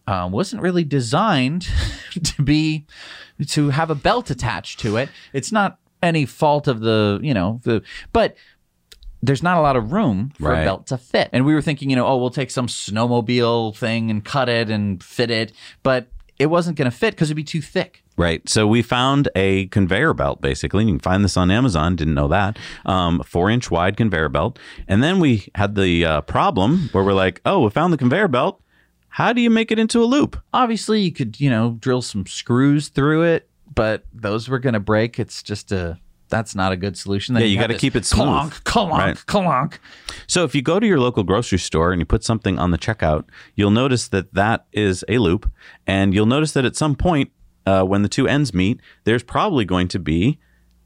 uh, 0.06 0.28
wasn't 0.30 0.62
really 0.62 0.84
designed 0.84 1.68
to 2.24 2.42
be 2.42 2.86
to 3.48 3.70
have 3.70 3.90
a 3.90 3.94
belt 3.94 4.30
attached 4.30 4.80
to 4.80 4.96
it. 4.96 5.08
It's 5.32 5.52
not 5.52 5.78
any 6.02 6.24
fault 6.24 6.66
of 6.66 6.80
the 6.80 7.20
you 7.22 7.34
know 7.34 7.60
the 7.64 7.82
but 8.12 8.34
there's 9.22 9.42
not 9.42 9.58
a 9.58 9.60
lot 9.60 9.76
of 9.76 9.92
room 9.92 10.32
for 10.38 10.50
Right. 10.50 10.62
a 10.62 10.64
belt 10.64 10.86
to 10.88 10.96
fit. 10.98 11.28
And 11.32 11.44
we 11.44 11.54
were 11.54 11.62
thinking, 11.62 11.90
you 11.90 11.96
know, 11.96 12.06
oh, 12.06 12.16
we'll 12.16 12.30
take 12.30 12.50
some 12.50 12.66
snowmobile 12.66 13.76
thing 13.76 14.10
and 14.10 14.24
cut 14.24 14.48
it 14.48 14.70
and 14.70 15.02
fit 15.02 15.30
it, 15.30 15.52
but 15.82 16.08
it 16.38 16.46
wasn't 16.46 16.76
going 16.78 16.90
to 16.90 16.96
fit 16.96 17.10
because 17.14 17.28
it'd 17.28 17.36
be 17.36 17.44
too 17.44 17.60
thick. 17.60 18.02
Right. 18.16 18.46
So 18.48 18.66
we 18.66 18.82
found 18.82 19.28
a 19.34 19.66
conveyor 19.66 20.14
belt, 20.14 20.40
basically. 20.40 20.84
You 20.84 20.90
can 20.92 20.98
find 20.98 21.24
this 21.24 21.36
on 21.36 21.50
Amazon. 21.50 21.96
Didn't 21.96 22.14
know 22.14 22.28
that. 22.28 22.58
Um, 22.86 23.22
four 23.24 23.50
inch 23.50 23.70
wide 23.70 23.96
conveyor 23.96 24.28
belt. 24.30 24.58
And 24.88 25.02
then 25.02 25.20
we 25.20 25.48
had 25.54 25.74
the 25.74 26.04
uh, 26.04 26.20
problem 26.22 26.88
where 26.92 27.04
we're 27.04 27.12
like, 27.12 27.40
oh, 27.44 27.60
we 27.64 27.70
found 27.70 27.92
the 27.92 27.98
conveyor 27.98 28.28
belt. 28.28 28.62
How 29.08 29.32
do 29.32 29.40
you 29.40 29.50
make 29.50 29.70
it 29.72 29.78
into 29.78 30.02
a 30.02 30.04
loop? 30.04 30.40
Obviously, 30.54 31.00
you 31.00 31.12
could, 31.12 31.40
you 31.40 31.50
know, 31.50 31.76
drill 31.80 32.00
some 32.02 32.26
screws 32.26 32.88
through 32.88 33.22
it, 33.22 33.48
but 33.74 34.04
those 34.12 34.48
were 34.48 34.58
going 34.58 34.74
to 34.74 34.80
break. 34.80 35.18
It's 35.18 35.42
just 35.42 35.72
a 35.72 35.98
that's 36.30 36.54
not 36.54 36.72
a 36.72 36.76
good 36.76 36.96
solution. 36.96 37.34
Then 37.34 37.42
Yeah, 37.42 37.48
you 37.48 37.58
have 37.58 37.68
gotta 37.68 37.78
keep 37.78 37.94
it 37.96 38.06
smooth. 38.06 38.26
Clonk, 38.28 38.62
clonk, 38.62 38.90
Right. 38.98 39.16
clonk. 39.26 39.74
So 40.26 40.44
if 40.44 40.54
you 40.54 40.62
go 40.62 40.80
to 40.80 40.86
your 40.86 40.98
local 41.00 41.22
grocery 41.24 41.58
store 41.58 41.92
and 41.92 42.00
you 42.00 42.06
put 42.06 42.24
something 42.24 42.58
on 42.58 42.70
the 42.70 42.78
checkout, 42.78 43.24
you'll 43.54 43.70
notice 43.70 44.08
that 44.08 44.32
that 44.34 44.66
is 44.72 45.04
a 45.08 45.18
loop, 45.18 45.50
and 45.86 46.14
you'll 46.14 46.26
notice 46.26 46.52
that 46.52 46.64
at 46.64 46.76
some 46.76 46.94
point 46.94 47.30
uh, 47.66 47.82
when 47.82 48.02
the 48.02 48.08
two 48.08 48.26
ends 48.26 48.54
meet, 48.54 48.80
there's 49.04 49.22
probably 49.22 49.64
going 49.66 49.88
to 49.88 49.98
be 49.98 50.38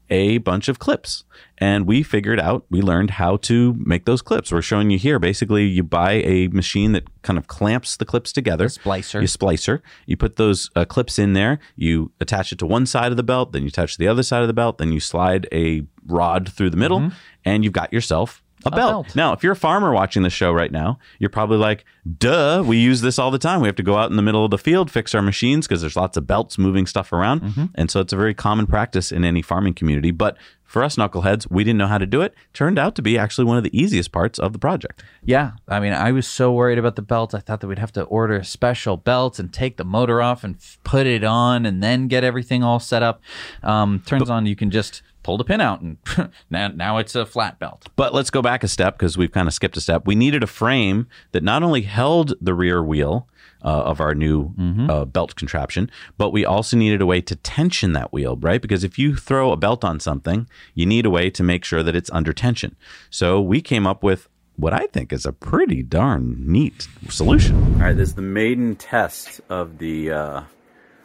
a 0.09 0.37
bunch 0.39 0.67
of 0.67 0.79
clips. 0.79 1.23
And 1.57 1.87
we 1.87 2.03
figured 2.03 2.39
out, 2.39 2.65
we 2.69 2.81
learned 2.81 3.11
how 3.11 3.37
to 3.37 3.75
make 3.77 4.05
those 4.05 4.21
clips. 4.21 4.51
We're 4.51 4.61
showing 4.61 4.89
you 4.89 4.97
here. 4.97 5.19
Basically, 5.19 5.65
you 5.65 5.83
buy 5.83 6.13
a 6.13 6.47
machine 6.49 6.91
that 6.91 7.05
kind 7.21 7.39
of 7.39 7.47
clamps 7.47 7.95
the 7.97 8.05
clips 8.05 8.33
together. 8.33 8.65
splicer. 8.65 9.21
You 9.21 9.27
splicer. 9.27 9.81
You 10.05 10.17
put 10.17 10.35
those 10.35 10.69
uh, 10.75 10.85
clips 10.85 11.17
in 11.17 11.33
there. 11.33 11.59
You 11.75 12.11
attach 12.19 12.51
it 12.51 12.59
to 12.59 12.65
one 12.65 12.85
side 12.85 13.11
of 13.11 13.17
the 13.17 13.23
belt, 13.23 13.53
then 13.53 13.63
you 13.63 13.69
attach 13.69 13.97
the 13.97 14.07
other 14.07 14.23
side 14.23 14.41
of 14.41 14.47
the 14.47 14.53
belt, 14.53 14.77
then 14.77 14.91
you 14.91 14.99
slide 14.99 15.47
a 15.51 15.83
rod 16.05 16.49
through 16.49 16.69
the 16.69 16.77
middle, 16.77 17.11
and 17.43 17.63
you've 17.63 17.73
got 17.73 17.91
yourself 17.91 18.43
a, 18.63 18.71
belt. 18.71 19.05
belt. 19.05 19.15
Now, 19.15 19.33
if 19.33 19.43
you're 19.43 19.53
a 19.53 19.55
farmer 19.55 19.91
watching 19.91 20.23
the 20.23 20.29
show 20.29 20.51
right 20.51 20.71
now, 20.71 20.97
you're 21.19 21.29
probably 21.29 21.57
like, 21.57 21.85
duh, 22.17 22.63
we 22.65 22.77
use 22.77 23.01
this 23.01 23.19
all 23.19 23.31
the 23.31 23.37
time. 23.39 23.61
We 23.61 23.67
have 23.67 23.75
to 23.75 23.83
go 23.83 23.97
out 23.97 24.09
in 24.09 24.15
the 24.15 24.21
middle 24.21 24.45
of 24.45 24.51
the 24.51 24.57
field, 24.57 24.89
fix 24.89 25.13
our 25.13 25.21
machines 25.21 25.67
because 25.67 25.81
there's 25.81 25.95
lots 25.95 26.17
of 26.17 26.25
belts 26.25 26.57
moving 26.57 26.85
stuff 26.85 27.11
around. 27.11 27.41
And 27.75 27.91
so 27.91 27.99
it's 27.99 28.13
a 28.13 28.17
very 28.17 28.33
common 28.33 28.67
practice 28.67 29.11
in 29.11 29.25
any 29.25 29.41
farming 29.41 29.73
community. 29.73 30.11
But 30.11 30.37
for 30.63 30.83
us 30.83 30.95
knuckleheads, 30.95 31.49
we 31.49 31.63
didn't 31.63 31.77
know 31.77 31.87
how 31.87 31.99
to 31.99 32.07
do 32.07 32.21
it. 32.21 32.33
Turned 32.53 32.79
out 32.79 32.95
to 32.95 33.01
be 33.01 33.17
actually 33.17 33.45
one 33.45 33.55
of 33.57 33.63
the 33.63 33.77
easiest 33.77 34.11
parts 34.11 34.39
of 34.39 34.51
the 34.51 34.59
project. 34.59 35.03
Yeah, 35.23 35.51
I 35.67 35.79
mean, 35.79 35.93
I 35.93 36.11
was 36.11 36.27
so 36.27 36.51
worried 36.51 36.79
about 36.79 36.95
the 36.95 37.01
belt. 37.01 37.35
I 37.35 37.39
thought 37.39 37.61
that 37.61 37.67
we'd 37.67 37.79
have 37.79 37.93
to 37.93 38.03
order 38.03 38.35
a 38.35 38.43
special 38.43 38.97
belt 38.97 39.37
and 39.39 39.53
take 39.53 39.77
the 39.77 39.85
motor 39.85 40.21
off 40.21 40.43
and 40.43 40.55
f- 40.55 40.79
put 40.83 41.05
it 41.07 41.23
on, 41.23 41.65
and 41.65 41.83
then 41.83 42.07
get 42.07 42.23
everything 42.23 42.63
all 42.63 42.79
set 42.79 43.03
up. 43.03 43.21
Um, 43.63 44.01
turns 44.05 44.29
on, 44.29 44.47
you 44.47 44.55
can 44.55 44.71
just 44.71 45.01
pull 45.25 45.41
a 45.41 45.43
pin 45.43 45.59
out, 45.59 45.81
and 45.81 45.97
now 46.51 46.67
now 46.67 46.97
it's 46.99 47.15
a 47.15 47.25
flat 47.25 47.57
belt. 47.57 47.87
But 47.95 48.13
let's 48.13 48.29
go 48.29 48.43
back 48.43 48.63
a 48.63 48.67
step 48.67 48.97
because 48.97 49.17
we've 49.17 49.31
kind 49.31 49.47
of 49.47 49.53
skipped 49.53 49.75
a 49.75 49.81
step. 49.81 50.05
We 50.05 50.15
needed 50.15 50.43
a 50.43 50.47
frame 50.47 51.07
that 51.31 51.43
not 51.43 51.63
only 51.63 51.81
held 51.81 52.35
the 52.39 52.53
rear 52.53 52.83
wheel 52.83 53.27
uh, 53.63 53.67
of 53.67 53.99
our 53.99 54.13
new 54.13 54.53
uh, 54.87 55.05
belt 55.05 55.35
contraption, 55.35 55.89
but 56.19 56.29
we 56.29 56.45
also 56.45 56.77
needed 56.77 57.01
a 57.01 57.05
way 57.07 57.21
to 57.21 57.35
tension 57.35 57.93
that 57.93 58.13
wheel, 58.13 58.37
right? 58.37 58.61
Because 58.61 58.83
if 58.83 58.99
you 58.99 59.15
throw 59.15 59.51
a 59.51 59.57
belt 59.57 59.83
on 59.83 59.99
something, 59.99 60.47
you 60.75 60.85
need 60.85 61.07
a 61.07 61.09
way 61.09 61.31
to 61.31 61.41
make 61.41 61.65
sure 61.65 61.81
that 61.81 61.95
it's 61.95 62.11
under 62.11 62.31
tension. 62.31 62.75
So 63.09 63.41
we 63.41 63.61
came 63.61 63.87
up 63.87 64.03
with 64.03 64.29
what 64.57 64.73
I 64.73 64.85
think 64.87 65.11
is 65.11 65.25
a 65.25 65.33
pretty 65.33 65.81
darn 65.81 66.35
neat 66.39 66.87
solution. 67.09 67.55
All 67.75 67.87
right, 67.87 67.97
this 67.97 68.09
is 68.09 68.15
the 68.15 68.21
maiden 68.21 68.75
test 68.75 69.41
of 69.49 69.79
the 69.79 70.11
uh, 70.11 70.41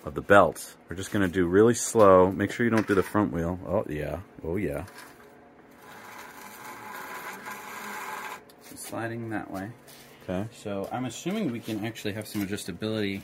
of 0.04 0.14
the 0.14 0.22
belt. 0.22 0.74
We're 0.88 0.96
just 0.96 1.12
going 1.12 1.26
to 1.26 1.32
do 1.32 1.46
really 1.46 1.74
slow. 1.74 2.30
Make 2.30 2.52
sure 2.52 2.64
you 2.64 2.70
don't 2.70 2.86
do 2.86 2.94
the 2.94 3.02
front 3.02 3.32
wheel. 3.32 3.58
Oh 3.66 3.84
yeah, 3.88 4.20
oh 4.44 4.56
yeah. 4.56 4.84
Sliding 8.74 9.30
that 9.30 9.50
way. 9.50 9.70
Okay. 10.28 10.48
So 10.52 10.88
I'm 10.90 11.04
assuming 11.04 11.52
we 11.52 11.60
can 11.60 11.84
actually 11.84 12.12
have 12.14 12.26
some 12.26 12.46
adjustability 12.46 13.22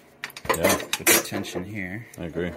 Yeah, 0.50 0.74
with 0.76 1.06
the 1.06 1.22
tension 1.26 1.64
here. 1.64 2.06
I 2.18 2.24
agree. 2.24 2.52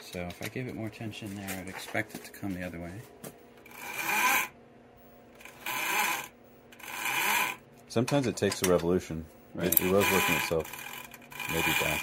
So 0.00 0.20
if 0.20 0.42
I 0.42 0.48
gave 0.48 0.68
it 0.68 0.74
more 0.74 0.88
tension 0.88 1.34
there, 1.34 1.48
I'd 1.60 1.68
expect 1.68 2.14
it 2.14 2.24
to 2.24 2.30
come 2.30 2.54
the 2.54 2.64
other 2.64 2.80
way. 2.80 2.92
Sometimes 7.88 8.26
it 8.26 8.36
takes 8.36 8.62
a 8.62 8.70
revolution. 8.70 9.24
Right. 9.54 9.68
It, 9.68 9.80
it 9.80 9.92
was 9.92 10.04
working 10.12 10.34
itself. 10.36 10.70
Maybe 11.50 11.72
back. 11.80 12.02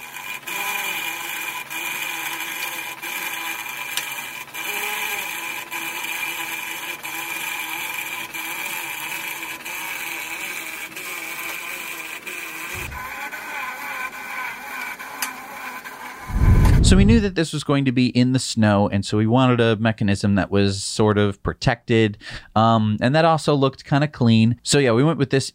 So 16.85 16.95
we 16.95 17.03
knew 17.03 17.19
that 17.21 17.33
this 17.33 17.51
was 17.51 17.63
going 17.63 17.85
to 17.85 17.91
be 17.91 18.09
in 18.09 18.33
the 18.33 18.39
snow, 18.39 18.87
and 18.87 19.03
so 19.03 19.17
we 19.17 19.25
wanted 19.25 19.59
a 19.59 19.75
mechanism 19.77 20.35
that 20.35 20.51
was 20.51 20.83
sort 20.83 21.17
of 21.17 21.41
protected, 21.41 22.19
um, 22.55 22.97
and 23.01 23.15
that 23.15 23.25
also 23.25 23.55
looked 23.55 23.85
kind 23.85 24.03
of 24.03 24.11
clean. 24.11 24.59
So 24.61 24.77
yeah, 24.77 24.91
we 24.91 25.03
went 25.03 25.17
with 25.17 25.31
this 25.31 25.51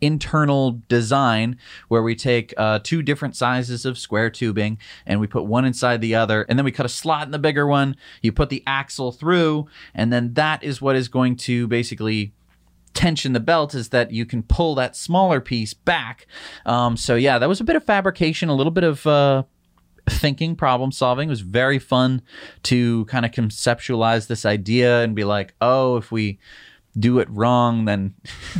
internal 0.00 0.82
design 0.88 1.56
where 1.86 2.02
we 2.02 2.16
take 2.16 2.52
uh, 2.56 2.80
two 2.82 3.00
different 3.00 3.36
sizes 3.36 3.86
of 3.86 3.96
square 3.96 4.28
tubing 4.28 4.76
and 5.06 5.20
we 5.20 5.28
put 5.28 5.44
one 5.44 5.64
inside 5.64 6.00
the 6.00 6.16
other, 6.16 6.42
and 6.48 6.58
then 6.58 6.64
we 6.64 6.72
cut 6.72 6.84
a 6.84 6.88
slot 6.88 7.26
in 7.26 7.30
the 7.30 7.38
bigger 7.38 7.64
one. 7.64 7.94
You 8.20 8.32
put 8.32 8.50
the 8.50 8.64
axle 8.66 9.12
through, 9.12 9.68
and 9.94 10.12
then 10.12 10.34
that 10.34 10.64
is 10.64 10.82
what 10.82 10.96
is 10.96 11.06
going 11.06 11.36
to 11.36 11.68
basically 11.68 12.32
tension 12.92 13.34
the 13.34 13.40
belt 13.40 13.72
is 13.72 13.90
that 13.90 14.10
you 14.10 14.26
can 14.26 14.42
pull 14.42 14.74
that 14.74 14.96
smaller 14.96 15.40
piece 15.40 15.74
back. 15.74 16.26
Um, 16.66 16.96
so 16.96 17.14
yeah, 17.14 17.38
that 17.38 17.48
was 17.48 17.60
a 17.60 17.64
bit 17.64 17.76
of 17.76 17.84
fabrication, 17.84 18.48
a 18.48 18.54
little 18.54 18.72
bit 18.72 18.84
of 18.84 19.06
uh, 19.06 19.44
thinking, 20.08 20.56
problem 20.56 20.92
solving. 20.92 21.28
It 21.28 21.30
was 21.30 21.40
very 21.40 21.78
fun 21.78 22.22
to 22.64 23.04
kind 23.06 23.24
of 23.24 23.30
conceptualize 23.32 24.26
this 24.26 24.44
idea 24.44 25.02
and 25.02 25.14
be 25.14 25.24
like, 25.24 25.54
oh, 25.60 25.96
if 25.96 26.10
we 26.10 26.38
do 26.98 27.18
it 27.18 27.28
wrong, 27.30 27.86
then 27.86 28.14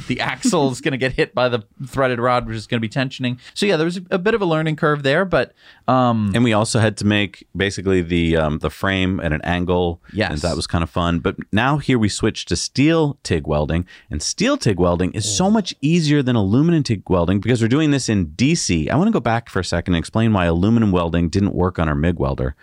the 0.09 0.21
axle 0.21 0.71
is 0.71 0.81
going 0.81 0.93
to 0.93 0.99
get 0.99 1.13
hit 1.13 1.35
by 1.35 1.49
the 1.49 1.65
threaded 1.87 2.19
rod, 2.19 2.47
which 2.47 2.57
is 2.57 2.67
going 2.67 2.81
to 2.81 2.87
be 2.87 2.93
tensioning. 2.93 3.39
So 3.55 3.67
yeah, 3.67 3.77
there 3.77 3.85
was 3.85 3.99
a, 3.99 4.03
a 4.13 4.19
bit 4.19 4.35
of 4.35 4.41
a 4.41 4.47
learning 4.47 4.77
curve 4.77 5.03
there, 5.03 5.25
but 5.25 5.53
um, 5.87 6.33
And 6.35 6.45
we 6.45 6.53
also 6.53 6.79
had 6.79 6.97
to 6.99 7.07
make 7.07 7.47
basically 7.57 8.03
the 8.03 8.37
um, 8.37 8.59
the 8.61 8.71
frame 8.71 9.21
at 9.21 9.33
an 9.33 9.43
angle. 9.43 10.01
Yes. 10.13 10.31
And 10.33 10.41
that 10.41 10.57
was 10.57 10.67
kind 10.67 10.83
of 10.83 10.91
fun. 10.91 11.21
But 11.21 11.37
now 11.53 11.79
here 11.79 11.99
we 11.99 12.09
switch 12.09 12.47
to 12.47 12.57
steel 12.57 13.19
TIG 13.23 13.47
welding. 13.47 13.87
And 14.11 14.23
steel 14.23 14.57
TIG 14.57 14.79
welding 14.79 15.13
is 15.13 15.37
so 15.37 15.51
much 15.51 15.75
easier 15.81 16.23
than 16.23 16.37
aluminum 16.37 16.83
TIG 16.83 17.09
welding 17.11 17.41
because 17.41 17.61
we're 17.61 17.69
doing 17.69 17.91
this 17.91 18.09
in 18.09 18.29
DC. 18.29 18.89
I 18.89 18.97
want 18.97 19.09
to 19.09 19.13
go 19.13 19.21
back 19.21 19.49
for 19.51 19.61
a 19.61 19.65
second 19.65 19.95
and 19.95 20.01
explain 20.01 20.33
why 20.33 20.47
aluminum 20.47 20.91
welding 20.93 21.29
didn't 21.29 21.55
work 21.55 21.79
on 21.79 21.89
our 21.89 21.95
MIG 21.95 22.19
welder. 22.19 22.55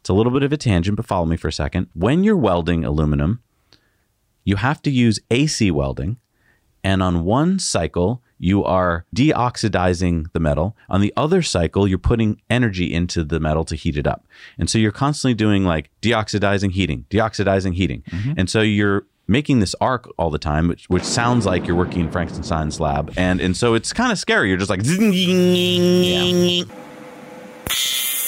It's 0.00 0.08
a 0.08 0.14
little 0.14 0.32
bit 0.32 0.42
of 0.42 0.52
a 0.52 0.56
tangent, 0.56 0.96
but 0.96 1.06
follow 1.06 1.26
me 1.26 1.36
for 1.36 1.48
a 1.48 1.52
second. 1.52 1.88
When 1.94 2.24
you're 2.24 2.36
welding 2.36 2.84
aluminum, 2.84 3.40
you 4.44 4.56
have 4.56 4.82
to 4.82 4.90
use 4.90 5.20
AC 5.30 5.70
welding. 5.70 6.18
And 6.84 7.02
on 7.02 7.24
one 7.24 7.60
cycle, 7.60 8.22
you 8.38 8.64
are 8.64 9.06
deoxidizing 9.14 10.32
the 10.32 10.40
metal. 10.40 10.76
On 10.88 11.00
the 11.00 11.12
other 11.16 11.42
cycle, 11.42 11.86
you're 11.86 11.98
putting 11.98 12.40
energy 12.50 12.92
into 12.92 13.22
the 13.22 13.38
metal 13.38 13.64
to 13.66 13.76
heat 13.76 13.96
it 13.96 14.06
up. 14.06 14.26
And 14.58 14.68
so 14.68 14.78
you're 14.78 14.90
constantly 14.90 15.34
doing 15.34 15.64
like 15.64 15.90
deoxidizing, 16.02 16.72
heating, 16.72 17.06
deoxidizing, 17.08 17.74
heating. 17.74 18.02
Mm-hmm. 18.10 18.32
And 18.36 18.50
so 18.50 18.60
you're 18.60 19.06
making 19.28 19.60
this 19.60 19.76
arc 19.80 20.08
all 20.18 20.30
the 20.30 20.40
time, 20.40 20.66
which, 20.66 20.86
which 20.86 21.04
sounds 21.04 21.46
like 21.46 21.68
you're 21.68 21.76
working 21.76 22.00
in 22.00 22.10
Frankenstein's 22.10 22.80
lab. 22.80 23.14
And 23.16 23.40
and 23.40 23.56
so 23.56 23.74
it's 23.74 23.92
kind 23.92 24.10
of 24.10 24.18
scary. 24.18 24.48
You're 24.48 24.58
just 24.58 24.70
like, 24.70 24.82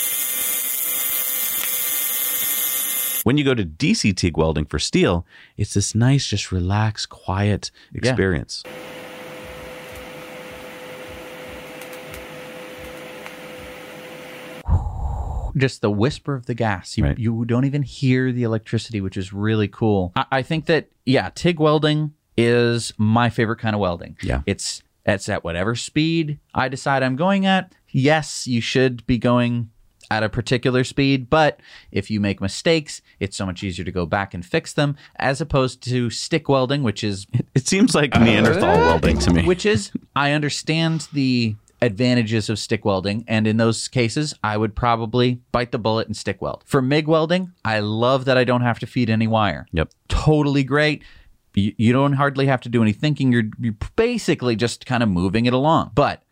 When 3.25 3.39
you 3.39 3.45
go 3.45 3.55
to 3.55 3.65
DC 3.65 4.15
TIG 4.15 4.37
welding 4.37 4.67
for 4.67 4.79
steel, 4.79 5.27
it's 5.57 5.73
this 5.73 5.95
nice, 5.95 6.27
just 6.27 6.53
relaxed, 6.53 7.09
quiet 7.09 7.71
experience. 7.95 8.63
Yeah. 8.67 8.73
just 15.57 15.81
the 15.81 15.91
whisper 15.91 16.35
of 16.35 16.45
the 16.45 16.55
gas. 16.55 16.99
You, 16.99 17.05
Right. 17.05 17.19
you 17.19 17.45
don't 17.47 17.65
even 17.65 17.83
hear 17.83 18.31
the 18.31 18.43
electricity, 18.43 19.01
which 19.01 19.17
is 19.17 19.33
really 19.33 19.69
cool. 19.69 20.13
I, 20.15 20.27
I 20.31 20.43
think 20.43 20.67
that, 20.67 20.89
yeah, 21.07 21.31
TIG 21.35 21.59
welding 21.59 22.13
is 22.37 22.93
my 22.99 23.31
favorite 23.31 23.59
kind 23.59 23.75
of 23.75 23.81
welding. 23.81 24.19
Yeah. 24.23 24.43
It's, 24.45 24.83
it's 25.07 25.31
at 25.31 25.45
whatever 25.45 25.75
speed 25.75 26.39
I 26.55 26.69
decide 26.69 27.03
I'm 27.03 27.17
going 27.17 27.47
at. 27.47 27.75
Yes, 27.89 28.47
you 28.47 28.61
should 28.61 29.07
be 29.07 29.17
going 29.17 29.71
at 30.11 30.23
a 30.23 30.29
particular 30.29 30.85
speed, 30.85 31.29
but 31.31 31.61
if 31.93 32.11
you 32.11 32.21
make 32.21 32.41
mistakes, 32.41 33.03
it's 33.21 33.37
so 33.37 33.47
much 33.47 33.63
easier 33.63 33.85
to 33.85 33.93
go 33.93 34.07
back 34.07 34.35
and 34.35 34.45
fix 34.45 34.73
them 34.73 34.97
as 35.17 35.41
opposed 35.41 35.83
to 35.85 36.11
stick 36.11 36.49
welding, 36.49 36.83
which 36.83 37.03
is 37.05 37.27
It 37.55 37.67
seems 37.67 37.95
like 37.95 38.15
Neanderthal 38.15 38.65
uh, 38.71 38.79
welding 38.79 39.19
to 39.21 39.33
me. 39.33 39.45
which 39.45 39.65
is 39.67 39.91
I 40.17 40.33
understand 40.33 41.09
the 41.13 41.57
advantages 41.83 42.49
of 42.49 42.59
stick 42.59 42.85
welding 42.85 43.25
and 43.29 43.47
in 43.47 43.59
those 43.59 43.89
cases 43.89 44.33
I 44.43 44.57
would 44.57 44.75
probably 44.75 45.41
bite 45.53 45.71
the 45.71 45.79
bullet 45.79 46.07
and 46.07 46.17
stick 46.17 46.41
weld. 46.41 46.63
For 46.67 46.81
MIG 46.81 47.09
welding, 47.09 47.53
I 47.65 47.81
love 47.81 48.25
that 48.25 48.39
I 48.39 48.45
don't 48.45 48.63
have 48.63 48.79
to 48.79 48.87
feed 48.87 49.11
any 49.11 49.27
wire. 49.27 49.67
Yep. 49.73 49.91
Totally 50.09 50.65
great. 50.65 51.03
You, 51.55 51.75
you 51.77 51.93
don't 51.93 52.15
hardly 52.15 52.47
have 52.47 52.63
to 52.63 52.69
do 52.69 52.81
any 52.83 52.93
thinking. 52.93 53.31
You're, 53.33 53.51
you're 53.61 53.77
basically 53.97 54.57
just 54.57 54.87
kind 54.87 55.03
of 55.03 55.09
moving 55.11 55.47
it 55.47 55.53
along. 55.53 55.91
But 55.95 56.23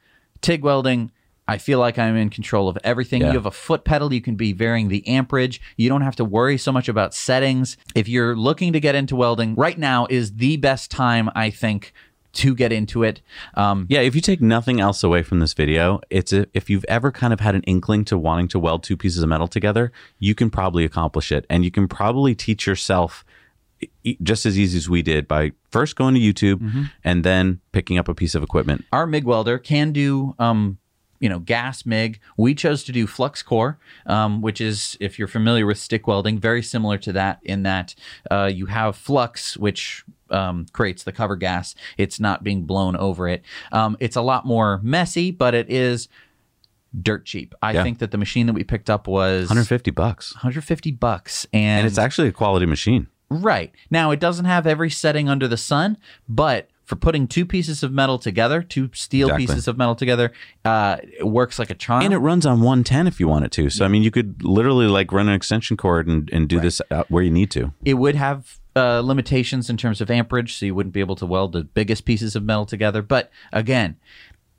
TIG 0.41 0.63
welding 0.63 1.13
I 1.49 1.59
feel 1.59 1.79
like 1.79 1.99
I'm 1.99 2.17
in 2.17 2.31
control 2.31 2.69
of 2.69 2.79
everything. 2.85 3.23
Yeah. 3.23 3.29
You 3.29 3.35
have 3.35 3.47
a 3.47 3.51
foot 3.51 3.85
pedal. 3.85 4.13
You 4.13 4.21
can 4.21 4.37
be 4.37 4.53
varying 4.53 4.89
the 4.89 5.07
amperage. 5.09 5.61
You 5.77 5.89
don't 5.89 6.03
have 6.03 6.17
to 6.17 6.25
worry 6.25 6.57
so 6.57 6.73
much 6.73 6.89
about 6.89 7.15
settings. 7.15 7.77
If 7.95 8.09
you're 8.09 8.37
looking 8.37 8.73
to 8.73 8.81
get 8.81 8.95
into 8.95 9.17
welding, 9.17 9.55
right 9.57 9.79
now 9.79 10.07
is 10.09 10.37
the 10.37 10.57
best 10.57 10.91
time, 10.91 11.31
I 11.35 11.51
think, 11.51 11.93
to 12.35 12.55
get 12.55 12.73
into 12.73 13.03
it. 13.03 13.21
Um, 13.55 13.87
Yeah, 13.91 14.01
if 14.01 14.15
you 14.15 14.21
take 14.21 14.41
nothing 14.41 14.81
else 14.81 15.03
away 15.03 15.23
from 15.23 15.41
this 15.41 15.53
video, 15.53 16.01
it's 16.09 16.33
a, 16.33 16.47
if 16.55 16.71
you've 16.71 16.85
ever 16.89 17.13
kind 17.13 17.33
of 17.33 17.41
had 17.41 17.55
an 17.55 17.63
inkling 17.65 18.05
to 18.07 18.17
wanting 18.17 18.49
to 18.49 18.59
weld 18.59 18.83
two 18.83 18.97
pieces 18.97 19.23
of 19.23 19.29
metal 19.29 19.49
together, 19.49 19.93
you 20.19 20.35
can 20.35 20.49
probably 20.49 20.85
accomplish 20.85 21.31
it, 21.31 21.45
and 21.51 21.65
you 21.65 21.71
can 21.71 21.89
probably 21.89 22.35
teach 22.35 22.67
yourself 22.67 23.25
just 24.23 24.47
as 24.47 24.57
easy 24.57 24.79
as 24.79 24.89
we 24.89 25.03
did 25.03 25.27
by 25.27 25.51
first 25.71 25.97
going 25.97 26.15
to 26.15 26.21
YouTube 26.21 26.89
and 27.03 27.25
then 27.25 27.61
picking 27.73 27.99
up 27.99 28.09
a 28.09 28.15
piece 28.15 28.35
of 28.35 28.43
equipment. 28.43 28.85
our 28.93 29.07
MIG 29.09 29.25
welder 29.25 29.59
can 29.59 29.91
do 29.93 30.35
um, 30.39 30.79
you 31.23 31.29
know 31.31 31.39
gas 31.39 31.87
MIG. 31.87 32.21
We 32.37 32.55
chose 32.55 32.83
to 32.85 32.93
do 32.93 33.07
flux 33.07 33.43
core, 33.43 33.79
um, 34.07 34.43
which 34.43 34.61
is 34.61 34.97
if 35.01 35.19
you're 35.19 35.29
familiar 35.29 35.65
with 35.65 35.79
stick 35.79 36.07
welding, 36.07 36.39
very 36.39 36.63
similar 36.63 36.99
to 36.99 37.13
that 37.13 37.39
in 37.45 37.63
that 37.63 37.95
uh, 38.31 38.51
you 38.53 38.67
have 38.67 38.97
flux, 38.97 39.57
which 39.57 40.05
um, 40.31 40.67
creates 40.73 41.05
the 41.05 41.13
cover 41.13 41.37
gas. 41.37 41.75
It's 41.97 42.19
not 42.21 42.43
being 42.43 42.65
blown 42.65 42.97
over 42.97 43.29
it. 43.29 43.43
Um, 43.71 43.97
it's 44.01 44.17
a 44.17 44.23
lot 44.23 44.45
more 44.45 44.81
messy, 44.83 45.31
but 45.31 45.55
it 45.55 45.71
is 45.71 46.09
dirt 47.01 47.25
cheap. 47.25 47.55
I 47.63 47.73
Yeah. 47.73 47.83
think 47.85 48.01
that 48.01 48.11
the 48.11 48.19
machine 48.19 48.47
that 48.47 48.53
we 48.53 48.65
picked 48.65 48.91
up 48.91 49.07
was 49.07 49.43
150 49.49 49.91
bucks, 49.93 50.35
150 50.35 50.91
bucks, 50.91 51.47
and, 51.53 51.81
and 51.81 51.87
it's 51.87 51.99
actually 51.99 52.29
a 52.29 52.33
quality 52.33 52.67
machine. 52.67 53.07
Right. 53.31 53.73
Now, 53.91 54.11
it 54.11 54.21
doesn't 54.21 54.45
have 54.45 54.67
every 54.67 54.91
setting 54.91 55.29
under 55.29 55.49
the 55.49 55.57
sun, 55.57 55.97
but 56.29 56.69
for 56.85 56.97
putting 56.97 57.27
two 57.27 57.47
pieces 57.47 57.83
of 57.83 57.93
metal 57.93 58.19
together, 58.19 58.63
two 58.63 58.91
steel 58.93 59.29
Exactly. 59.29 59.47
pieces 59.47 59.69
of 59.69 59.79
metal 59.79 59.95
together, 59.95 60.33
uh, 60.65 60.97
it 61.03 61.27
works 61.27 61.59
like 61.59 61.71
a 61.71 61.75
charm. 61.75 62.03
And 62.03 62.13
it 62.13 62.19
runs 62.19 62.45
on 62.45 62.61
110 62.61 63.07
if 63.07 63.21
you 63.21 63.29
want 63.29 63.45
it 63.45 63.53
to. 63.53 63.71
So, 63.71 63.85
I 63.85 63.89
mean, 63.89 64.03
you 64.03 64.11
could 64.11 64.43
literally 64.43 64.87
like 64.87 65.13
run 65.13 65.29
an 65.29 65.35
extension 65.35 65.77
cord 65.77 66.07
and, 66.09 66.29
and 66.33 66.49
do 66.49 66.61
this 66.61 66.83
where 67.09 67.23
you 67.23 67.31
need 67.31 67.51
to. 67.53 67.73
it 67.85 67.95
would 67.95 68.15
have 68.17 68.59
uh, 68.75 69.01
limitations 69.01 69.69
in 69.69 69.77
terms 69.77 70.01
of 70.01 70.11
amperage, 70.11 70.55
so 70.59 70.67
you 70.67 70.75
wouldn't 70.75 70.95
be 70.95 71.01
able 71.01 71.17
to 71.17 71.27
weld 71.27 71.53
the 71.53 71.63
biggest 71.65 72.05
pieces 72.05 72.35
of 72.35 72.43
metal 72.43 72.65
together. 72.65 73.03
But 73.03 73.31
again, 73.53 73.97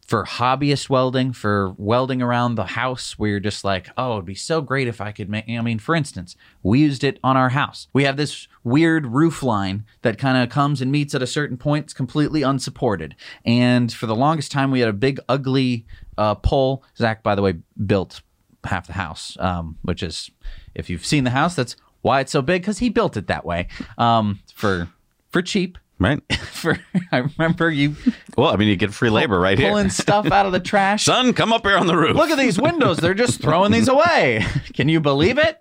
for 0.08 0.26
hobbyist 0.26 0.90
welding, 0.90 1.34
for 1.34 1.74
welding 1.78 2.22
around 2.22 2.56
the 2.56 2.66
house, 2.66 3.18
where 3.18 3.32
you're 3.32 3.40
just 3.40 3.64
like, 3.64 3.90
oh, 3.98 4.14
it'd 4.14 4.26
be 4.26 4.36
so 4.36 4.62
great 4.62 4.88
if 4.88 5.00
I 5.00 5.12
could 5.12 5.30
make. 5.30 5.46
I 5.50 5.62
mean, 5.62 5.80
for 5.80 5.96
instance, 5.96 6.36
we 6.62 6.80
used 6.80 7.04
it 7.04 7.20
on 7.24 7.38
our 7.38 7.50
house. 7.50 7.88
We 7.94 8.04
have 8.04 8.18
this 8.18 8.48
weird 8.64 9.08
roof 9.08 9.42
line 9.44 9.86
that 10.02 10.18
kind 10.18 10.38
of 10.38 10.50
comes 10.50 10.82
and 10.82 10.92
meets 10.92 11.16
at 11.16 11.22
a 11.22 11.28
certain 11.28 11.58
point. 11.58 11.86
It's 11.86 11.94
completely 11.94 12.42
unsupported. 12.42 13.16
And 13.46 13.92
for 13.92 14.06
the 14.06 14.16
longest 14.16 14.52
time, 14.52 14.72
we 14.72 14.82
had 14.82 14.90
a 14.90 14.94
big, 14.94 15.20
ugly 15.30 15.86
uh, 16.18 16.36
pole. 16.36 16.84
Zac, 16.98 17.24
by 17.24 17.36
the 17.36 17.42
way, 17.42 17.56
built 17.86 18.22
half 18.66 18.88
the 18.88 18.94
house, 18.94 19.38
um, 19.40 19.78
which 19.84 20.04
is, 20.04 20.32
if 20.76 20.90
you've 20.90 21.06
seen 21.06 21.24
the 21.24 21.30
house, 21.30 21.56
that's 21.56 21.76
why 22.02 22.20
it's 22.20 22.32
so 22.32 22.42
big 22.42 22.62
because 22.62 22.80
he 22.80 22.90
built 22.90 23.18
it 23.18 23.28
that 23.28 23.46
way 23.46 23.68
um, 23.98 24.40
for 24.54 24.90
for 25.32 25.42
cheap. 25.42 25.78
Right. 26.04 26.22
For 26.42 26.78
I 27.14 27.20
remember 27.20 27.72
you 27.72 27.96
Well, 28.38 28.50
I 28.50 28.58
mean, 28.58 28.68
you 28.68 28.76
get 28.76 28.94
free 28.94 29.10
labor 29.10 29.40
right 29.40 29.58
pulling 29.58 29.62
here. 29.62 29.72
Pulling 29.72 29.90
stuff 29.90 30.32
out 30.32 30.46
of 30.46 30.52
the 30.52 30.60
trash. 30.60 31.06
Son, 31.06 31.32
come 31.34 31.54
up 31.54 31.66
here 31.66 31.78
on 31.78 31.88
the 31.88 31.96
roof. 31.96 32.16
Look 32.18 32.30
at 32.30 32.38
these 32.38 32.60
windows. 32.60 32.98
They're 32.98 33.14
just 33.14 33.42
throwing 33.42 33.72
these 33.72 33.88
away. 33.88 34.46
Can 34.74 34.90
you 34.90 35.00
believe 35.00 35.38
it? 35.38 35.58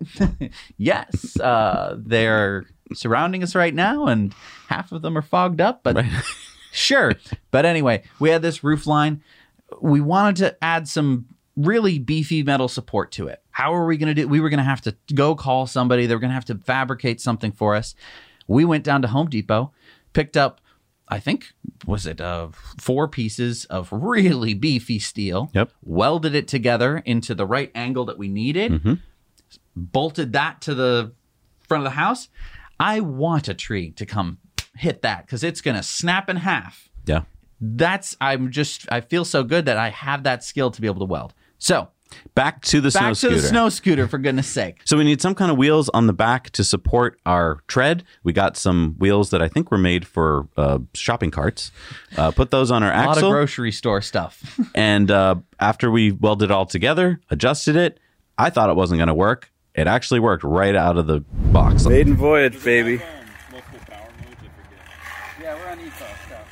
yes. 0.79 1.39
Uh, 1.39 1.97
they're 1.99 2.65
surrounding 2.93 3.45
us 3.45 3.55
right 3.55 3.73
now, 3.73 4.07
and 4.07 4.35
half 4.69 4.91
of 4.91 5.03
them 5.03 5.17
are 5.17 5.23
fogged 5.23 5.61
up, 5.61 5.85
but 5.85 6.05
sure. 6.73 7.15
But 7.53 7.65
anyway, 7.65 8.03
we 8.19 8.31
had 8.31 8.43
this 8.43 8.65
roof 8.65 8.87
line. 8.87 9.23
We 9.81 10.01
wanted 10.01 10.37
to 10.37 10.65
add 10.65 10.89
some 10.89 11.27
really 11.57 11.99
beefy 11.99 12.43
metal 12.43 12.69
support 12.69 13.13
to 13.13 13.29
it. 13.29 13.43
How 13.51 13.75
are 13.75 13.87
we 13.87 13.97
going 13.97 14.15
to 14.15 14.23
do? 14.23 14.27
We 14.27 14.41
were 14.41 14.49
going 14.49 14.59
to 14.59 14.65
have 14.65 14.81
to 14.83 14.97
go 15.15 15.35
call 15.35 15.67
somebody. 15.67 16.07
They 16.07 16.15
were 16.15 16.21
going 16.21 16.31
to 16.31 16.35
have 16.35 16.47
to 16.47 16.57
fabricate 16.57 17.21
something 17.21 17.53
for 17.53 17.75
us. 17.75 17.95
We 18.49 18.65
went 18.65 18.85
down 18.85 19.03
to 19.03 19.09
Home 19.09 19.29
Depot, 19.29 19.73
picked 20.12 20.37
up, 20.37 20.61
I 21.09 21.19
think, 21.21 21.52
was 21.87 22.06
it 22.06 22.21
uh, 22.21 22.49
four 22.80 23.08
pieces 23.08 23.65
of 23.67 23.89
really 23.93 24.54
beefy 24.54 24.99
steel. 24.99 25.50
Yep. 25.54 25.73
Welded 25.82 26.34
it 26.34 26.49
together 26.49 26.99
into 27.04 27.34
the 27.34 27.47
right 27.47 27.71
angle 27.75 28.04
that 28.06 28.19
we 28.19 28.28
needed. 28.28 28.99
Bolted 29.75 30.32
that 30.34 30.60
to 30.63 30.75
the 30.75 31.13
front 31.67 31.82
of 31.87 31.93
the 31.93 31.97
house. 31.97 32.28
I 32.78 33.00
want 33.00 33.49
a 33.49 33.54
tree 33.54 33.91
to 33.93 34.04
come 34.06 34.39
hit 34.76 35.02
that 35.02 35.26
because 35.26 35.43
it's 35.45 35.60
going 35.60 35.76
to 35.76 35.82
snap 35.82 36.28
in 36.30 36.37
half 36.37 36.89
Yeah. 37.06 37.23
that's 37.60 38.17
I'm 38.21 38.50
just 38.50 38.91
I 38.91 39.00
feel 39.02 39.25
so 39.25 39.45
good 39.45 39.67
that 39.67 39.76
I 39.76 39.91
have 39.91 40.23
that 40.25 40.43
skill 40.43 40.71
to 40.71 40.80
be 40.80 40.87
able 40.87 41.00
to 41.00 41.04
weld. 41.04 41.34
So 41.58 41.89
Back 42.35 42.63
to 42.63 42.81
the 42.81 42.91
snow 42.91 43.01
back 43.01 43.11
to 43.11 43.15
scooter. 43.17 43.35
the 43.37 43.43
snow 43.43 43.69
scooter 43.69 44.09
for 44.09 44.19
goodness 44.19 44.47
sake. 44.47 44.81
So 44.85 44.97
we 44.97 45.05
need 45.05 45.21
some 45.21 45.35
kind 45.35 45.51
of 45.51 45.57
wheels 45.57 45.89
on 45.91 46.07
the 46.07 46.13
back 46.13 46.51
to 46.51 46.65
support 46.65 47.21
our 47.27 47.61
tread. 47.69 48.05
We 48.25 48.33
got 48.33 48.57
some 48.57 48.97
wheels 48.99 49.31
that 49.31 49.43
I 49.43 49.49
think 49.49 49.71
were 49.71 49.79
made 49.79 50.07
for 50.07 50.49
uh, 50.57 50.79
shopping 50.95 51.31
carts. 51.31 51.73
Uh, 52.17 52.31
put 52.31 52.51
those 52.51 52.71
on 52.71 52.83
our 52.83 52.91
axle. 52.93 53.13
A 53.13 53.15
lot 53.15 53.25
of 53.25 53.31
grocery 53.31 53.73
store 53.73 54.01
stuff. 54.01 54.59
and 54.75 55.11
uh, 55.11 55.37
after 55.61 55.91
we 55.91 56.13
welded 56.13 56.47
it 56.47 56.51
all 56.51 56.67
together, 56.67 57.21
adjusted 57.31 57.77
it. 57.77 57.99
I 58.39 58.51
thought 58.51 58.71
it 58.71 58.77
wasn't 58.77 58.99
going 58.99 59.09
to 59.09 59.15
work. 59.15 59.53
It 59.75 59.87
actually 59.87 60.21
worked 60.21 60.45
right 60.45 60.75
out 60.75 60.99
of 60.99 61.07
the 61.07 61.21
box. 61.21 61.87
Maiden 61.87 62.17
voyage, 62.17 62.63
baby. 62.63 63.01
Yeah, 65.41 65.55
we're 65.55 65.69
on 65.71 65.79
ETOS 65.79 66.27
stuff. 66.27 66.47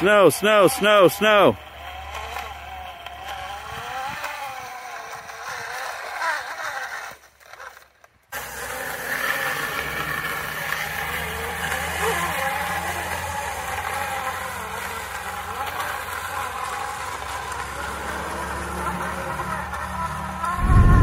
Snow, 0.00 0.30
snow, 0.30 0.66
snow, 0.66 1.08
snow. 1.08 1.56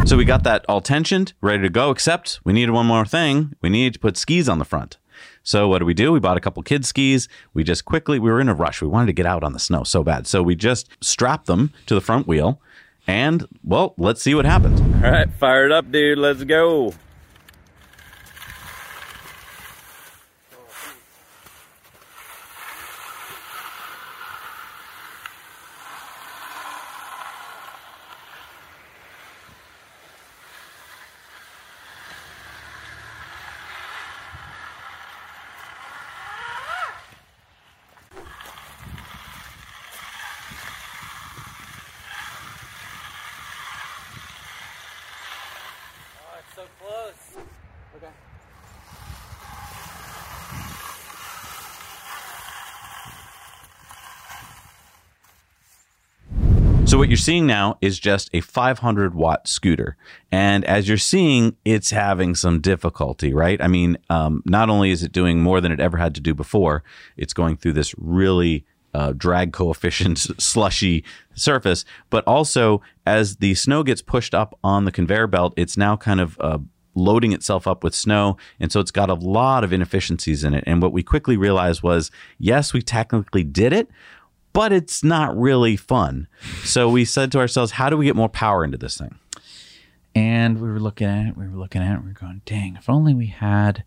So 0.06 0.18
we 0.18 0.26
got 0.26 0.44
that 0.44 0.66
all 0.68 0.82
tensioned, 0.82 1.34
ready 1.40 1.62
to 1.62 1.70
go, 1.70 1.92
except 1.92 2.40
we 2.44 2.52
needed 2.52 2.72
one 2.72 2.88
more 2.88 3.06
thing. 3.06 3.54
We 3.62 3.70
needed 3.70 3.94
to 3.94 4.00
put 4.00 4.18
skis 4.18 4.50
on 4.50 4.58
the 4.58 4.66
front. 4.66 4.98
So 5.44 5.68
what 5.68 5.80
do 5.80 5.86
we 5.86 5.94
do? 5.94 6.12
We 6.12 6.20
bought 6.20 6.38
a 6.38 6.42
couple 6.42 6.62
kids 6.64 6.88
skis. 6.88 7.28
We 7.54 7.64
just 7.64 7.86
quickly, 7.86 8.20
we 8.20 8.30
were 8.30 8.42
in 8.42 8.50
a 8.50 8.54
rush. 8.54 8.82
We 8.82 8.88
wanted 8.88 9.08
to 9.08 9.14
get 9.14 9.26
out 9.26 9.44
on 9.44 9.54
the 9.54 9.60
snow 9.60 9.84
so 9.84 10.04
bad. 10.04 10.28
So 10.28 10.44
we 10.44 10.56
just 10.56 10.90
strapped 11.02 11.46
them 11.48 11.74
to 11.86 11.96
the 11.96 12.02
front 12.02 12.28
wheel 12.28 12.62
and 13.08 13.48
well, 13.64 13.94
let's 13.98 14.22
see 14.22 14.36
what 14.36 14.46
happens. 14.46 14.82
All 14.82 15.12
right, 15.12 15.32
fire 15.34 15.66
it 15.66 15.72
up, 15.72 15.92
dude. 15.92 16.18
Let's 16.18 16.44
go. 16.44 16.94
So 56.88 56.98
what 56.98 57.10
you're 57.10 57.18
seeing 57.18 57.46
now 57.46 57.78
is 57.82 58.00
just 58.00 58.30
a 58.34 58.40
500 58.40 59.14
watt 59.14 59.46
scooter, 59.48 59.98
and 60.32 60.64
as 60.64 60.88
you're 60.88 60.98
seeing, 60.98 61.58
it's 61.66 61.92
having 61.92 62.34
some 62.34 62.62
difficulty, 62.62 63.34
right? 63.34 63.62
I 63.62 63.68
mean, 63.68 63.98
um, 64.10 64.42
not 64.46 64.70
only 64.70 64.92
is 64.92 65.04
it 65.04 65.12
doing 65.12 65.42
more 65.42 65.60
than 65.60 65.74
it 65.74 65.82
ever 65.82 65.98
had 65.98 66.16
to 66.16 66.22
do 66.22 66.34
before, 66.34 66.86
it's 67.18 67.34
going 67.34 67.58
through 67.58 67.74
this 67.74 67.94
really 67.98 68.66
uh, 68.94 69.14
drag 69.14 69.54
coefficient 69.54 70.18
slushy 70.42 71.04
surface, 71.34 71.86
but 72.10 72.24
also 72.26 72.82
as 73.06 73.38
the 73.38 73.56
snow 73.56 73.84
gets 73.84 74.02
pushed 74.02 74.34
up 74.34 74.58
on 74.64 74.86
the 74.86 74.92
conveyor 74.92 75.28
belt, 75.28 75.54
it's 75.56 75.78
now 75.78 75.96
kind 75.96 76.20
of 76.20 76.38
uh, 76.40 76.60
loading 76.96 77.32
itself 77.32 77.68
up 77.68 77.84
with 77.84 77.94
snow. 77.94 78.38
And 78.60 78.72
so 78.72 78.80
it's 78.80 78.92
got 78.92 79.10
a 79.10 79.14
lot 79.14 79.64
of 79.64 79.72
inefficiencies 79.72 80.44
in 80.44 80.54
it. 80.54 80.64
And 80.66 80.82
what 80.82 80.94
we 80.94 81.04
quickly 81.04 81.38
realized 81.38 81.84
was 81.84 82.12
yes, 82.38 82.74
we 82.74 82.82
technically 82.82 83.44
did 83.44 83.74
it, 83.74 83.90
but 84.54 84.72
it's 84.72 85.04
not 85.04 85.38
really 85.38 85.76
fun. 85.76 86.28
So 86.64 86.90
we 86.90 87.06
said 87.06 87.32
to 87.34 87.40
ourselves, 87.40 87.74
how 87.74 87.90
do 87.90 87.98
we 87.98 88.06
get 88.06 88.16
more 88.16 88.30
power 88.30 88.64
into 88.64 88.78
this 88.78 88.98
thing? 88.98 89.20
and 90.18 90.60
we 90.60 90.68
were 90.68 90.80
looking 90.80 91.08
at 91.08 91.28
it, 91.28 91.38
we 91.38 91.48
were 91.48 91.58
looking 91.58 91.84
at 91.84 91.94
it, 91.94 92.02
we 92.02 92.08
were 92.08 92.14
going, 92.14 92.42
dang, 92.44 92.76
if 92.76 92.90
only 92.90 93.14
we 93.14 93.28
had 93.28 93.84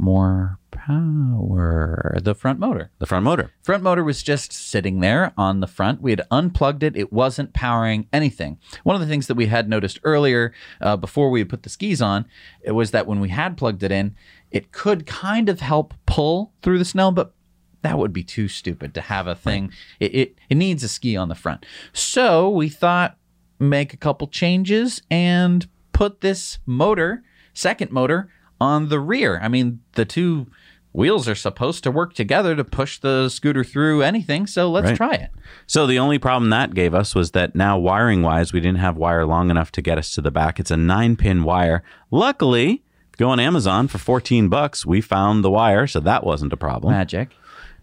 more 0.00 0.58
power. 0.70 2.16
The 2.22 2.34
front 2.34 2.58
motor. 2.58 2.90
The 2.98 3.06
front 3.06 3.24
motor. 3.24 3.52
Front 3.62 3.82
motor 3.82 4.02
was 4.02 4.22
just 4.22 4.52
sitting 4.52 5.00
there 5.00 5.32
on 5.36 5.60
the 5.60 5.66
front. 5.66 6.00
We 6.00 6.10
had 6.12 6.22
unplugged 6.30 6.82
it. 6.82 6.96
It 6.96 7.12
wasn't 7.12 7.52
powering 7.52 8.08
anything. 8.12 8.58
One 8.82 8.96
of 8.96 9.00
the 9.00 9.06
things 9.06 9.26
that 9.26 9.34
we 9.34 9.46
had 9.46 9.68
noticed 9.68 10.00
earlier, 10.02 10.52
uh, 10.80 10.96
before 10.96 11.30
we 11.30 11.40
had 11.40 11.48
put 11.48 11.62
the 11.62 11.68
skis 11.68 12.00
on, 12.00 12.26
it 12.62 12.72
was 12.72 12.90
that 12.92 13.06
when 13.06 13.20
we 13.20 13.28
had 13.28 13.56
plugged 13.56 13.82
it 13.82 13.92
in, 13.92 14.16
it 14.50 14.72
could 14.72 15.06
kind 15.06 15.48
of 15.48 15.60
help 15.60 15.94
pull 16.06 16.52
through 16.62 16.78
the 16.78 16.84
snow, 16.84 17.10
but 17.10 17.34
that 17.82 17.98
would 17.98 18.12
be 18.12 18.24
too 18.24 18.48
stupid 18.48 18.94
to 18.94 19.00
have 19.00 19.26
a 19.26 19.34
thing. 19.34 19.72
It, 19.98 20.14
it 20.14 20.38
it 20.50 20.56
needs 20.56 20.82
a 20.82 20.88
ski 20.88 21.16
on 21.16 21.28
the 21.28 21.34
front. 21.34 21.64
So 21.92 22.50
we 22.50 22.68
thought 22.68 23.16
make 23.58 23.94
a 23.94 23.96
couple 23.96 24.26
changes 24.26 25.02
and 25.10 25.66
put 25.92 26.20
this 26.20 26.58
motor, 26.66 27.22
second 27.54 27.90
motor, 27.90 28.30
on 28.60 28.88
the 28.88 29.00
rear. 29.00 29.38
I 29.42 29.48
mean, 29.48 29.80
the 29.92 30.04
two 30.04 30.46
wheels 30.92 31.28
are 31.28 31.36
supposed 31.36 31.84
to 31.84 31.90
work 31.90 32.14
together 32.14 32.56
to 32.56 32.64
push 32.64 32.98
the 32.98 33.28
scooter 33.28 33.62
through 33.62 34.02
anything. 34.02 34.46
So 34.46 34.68
let's 34.70 34.88
Right. 34.88 34.96
try 34.96 35.12
it. 35.14 35.30
So 35.66 35.86
the 35.86 35.98
only 36.00 36.18
problem 36.18 36.50
that 36.50 36.74
gave 36.74 36.94
us 36.94 37.14
was 37.14 37.30
that 37.30 37.54
now 37.54 37.78
wiring 37.78 38.22
wise, 38.22 38.52
we 38.52 38.60
didn't 38.60 38.78
have 38.80 38.96
wire 38.96 39.24
long 39.24 39.50
enough 39.50 39.70
to 39.72 39.82
get 39.82 39.98
us 39.98 40.12
to 40.14 40.20
the 40.20 40.32
back. 40.32 40.58
It's 40.58 40.70
a 40.72 40.76
nine 40.76 41.14
pin 41.14 41.44
wire. 41.44 41.84
Luckily, 42.10 42.82
go 43.18 43.28
on 43.30 43.38
Amazon 43.38 43.86
for 43.86 43.98
14 43.98 44.48
bucks. 44.48 44.84
We 44.84 45.00
found 45.00 45.44
the 45.44 45.50
wire, 45.50 45.86
so 45.86 46.00
that 46.00 46.24
wasn't 46.24 46.52
a 46.52 46.56
problem. 46.56 46.92
Magic. 46.92 47.30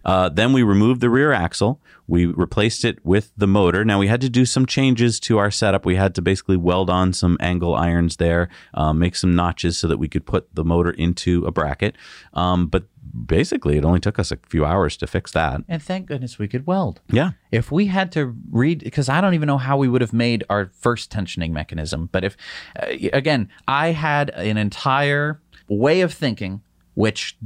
Uh, 0.08 0.30
then 0.30 0.54
we 0.54 0.62
removed 0.62 1.02
the 1.02 1.10
rear 1.10 1.32
axle. 1.32 1.82
We 2.06 2.24
replaced 2.24 2.82
it 2.82 3.04
with 3.04 3.30
the 3.36 3.46
motor. 3.46 3.84
Now 3.84 3.98
we 3.98 4.08
had 4.08 4.22
to 4.22 4.30
do 4.30 4.46
some 4.46 4.64
changes 4.64 5.20
to 5.20 5.36
our 5.36 5.50
setup. 5.50 5.84
We 5.84 5.96
had 5.96 6.14
to 6.14 6.22
basically 6.22 6.56
weld 6.56 6.88
on 6.88 7.12
some 7.12 7.36
angle 7.40 7.74
irons 7.74 8.16
there, 8.16 8.48
uh, 8.72 8.94
make 8.94 9.14
some 9.14 9.36
notches 9.36 9.76
so 9.76 9.86
that 9.86 9.98
we 9.98 10.08
could 10.08 10.24
put 10.24 10.54
the 10.54 10.64
motor 10.64 10.92
into 10.92 11.44
a 11.44 11.50
bracket. 11.50 11.94
Um, 12.32 12.68
but 12.68 12.84
basically, 13.26 13.76
it 13.76 13.84
only 13.84 14.00
took 14.00 14.18
us 14.18 14.32
a 14.32 14.38
few 14.48 14.64
hours 14.64 14.96
to 14.96 15.06
fix 15.06 15.32
that. 15.32 15.60
And 15.68 15.82
thank 15.82 16.06
goodness 16.06 16.38
we 16.38 16.48
could 16.48 16.66
weld. 16.66 17.02
Yeah. 17.10 17.32
If 17.52 17.70
we 17.70 17.88
had 17.88 18.10
to 18.12 18.34
read, 18.50 18.82
because 18.84 19.10
I 19.10 19.20
don't 19.20 19.34
even 19.34 19.46
know 19.46 19.58
how 19.58 19.76
we 19.76 19.88
would 19.88 20.00
have 20.00 20.14
made 20.14 20.42
our 20.48 20.70
first 20.72 21.12
tensioning 21.12 21.50
mechanism. 21.50 22.08
But 22.10 22.24
if, 22.24 22.34
uh, 22.80 22.86
again, 23.12 23.50
I 23.66 23.88
had 23.88 24.30
an 24.30 24.56
entire 24.56 25.42
way 25.68 26.00
of 26.00 26.14
thinking 26.14 26.62
which 26.94 27.36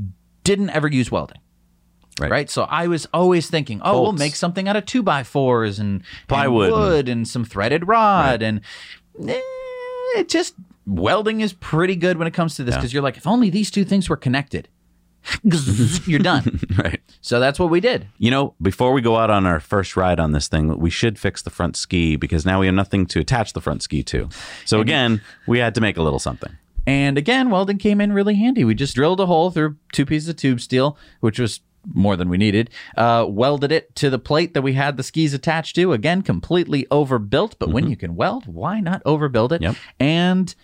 didn't 0.44 0.70
ever 0.70 0.87
use 0.87 1.11
welding. 1.11 1.42
Right. 2.31 2.51
So 2.51 2.65
I 2.65 2.87
was 2.87 3.07
always 3.13 3.49
thinking, 3.49 3.81
oh, 3.83 4.03
we'll 4.03 4.13
make 4.13 4.35
something 4.35 4.69
out 4.69 4.77
of 4.77 4.87
two 4.87 5.03
by 5.03 5.23
fours 5.23 5.79
and 5.79 6.03
Plywood 6.29 6.69
and 6.69 6.75
and- 6.75 6.83
wood 6.83 7.09
and, 7.09 7.29
some 7.29 7.45
threaded 7.45 7.87
rod 7.89 8.43
and 8.43 8.61
eh, 9.27 9.41
it 10.17 10.29
just 10.29 10.55
welding 10.87 11.41
is 11.41 11.53
pretty 11.53 11.97
good 11.97 12.17
when 12.19 12.27
it 12.27 12.35
comes 12.35 12.57
to 12.57 12.65
this 12.65 12.75
because 12.75 12.93
you're 12.93 13.03
like, 13.03 13.17
if 13.17 13.27
only 13.27 13.51
these 13.51 13.71
two 13.71 13.85
things 13.85 14.09
were 14.09 14.17
connected, 14.17 14.69
you're 16.07 16.19
done. 16.19 16.61
Right. 16.77 17.01
so 17.21 17.39
that's 17.39 17.59
what 17.59 17.71
we 17.71 17.81
did. 17.81 18.09
You 18.19 18.31
know, 18.31 18.55
before 18.61 18.93
we 18.93 19.03
go 19.03 19.17
out 19.17 19.31
on 19.31 19.47
our 19.47 19.61
first 19.61 19.97
ride 19.97 20.19
on 20.19 20.33
this 20.33 20.49
thing, 20.49 20.79
we 20.79 20.91
should 20.91 21.19
fix 21.19 21.43
the 21.43 21.51
front 21.51 21.77
ski 21.77 22.17
because 22.17 22.45
now 22.45 22.61
we 22.61 22.67
have 22.67 22.75
nothing 22.75 23.07
to 23.07 23.21
attach 23.21 23.53
the 23.53 23.61
front 23.61 23.83
ski 23.83 24.03
to. 24.05 24.29
So 24.65 24.81
again, 24.81 25.21
we 25.47 25.59
had 25.59 25.75
to 25.77 25.81
make 25.81 25.97
a 25.97 26.03
little 26.03 26.19
something. 26.19 26.57
And 26.87 27.17
again, 27.17 27.51
welding 27.51 27.79
came 27.79 28.01
in 28.01 28.13
really 28.13 28.35
handy. 28.35 28.65
We 28.65 28.75
just 28.75 28.97
drilled 28.97 29.21
a 29.21 29.27
hole 29.27 29.51
through 29.51 29.77
two 29.93 30.05
pieces 30.05 30.29
of 30.29 30.37
tube 30.37 30.61
steel, 30.61 30.99
which 31.21 31.39
was 31.39 31.61
more 31.92 32.16
than 32.16 32.29
we 32.29 32.37
needed. 32.38 32.71
Uh, 32.97 33.27
welded 33.29 33.73
it 33.73 33.95
to 33.97 34.11
the 34.11 34.18
plate 34.18 34.55
that 34.55 34.62
we 34.62 34.75
had 34.75 34.97
the 34.97 35.03
skis 35.03 35.35
attached 35.35 35.75
to. 35.77 35.92
Again, 35.92 36.23
completely 36.23 36.87
overbuilt. 36.90 37.59
But 37.59 37.71
when 37.71 37.88
you 37.88 37.97
can 37.97 38.14
weld, 38.16 38.47
why 38.47 38.81
not 38.81 39.03
overbuild 39.05 39.53
it? 39.53 39.62
Yep. 39.62 39.77
And 39.99 40.55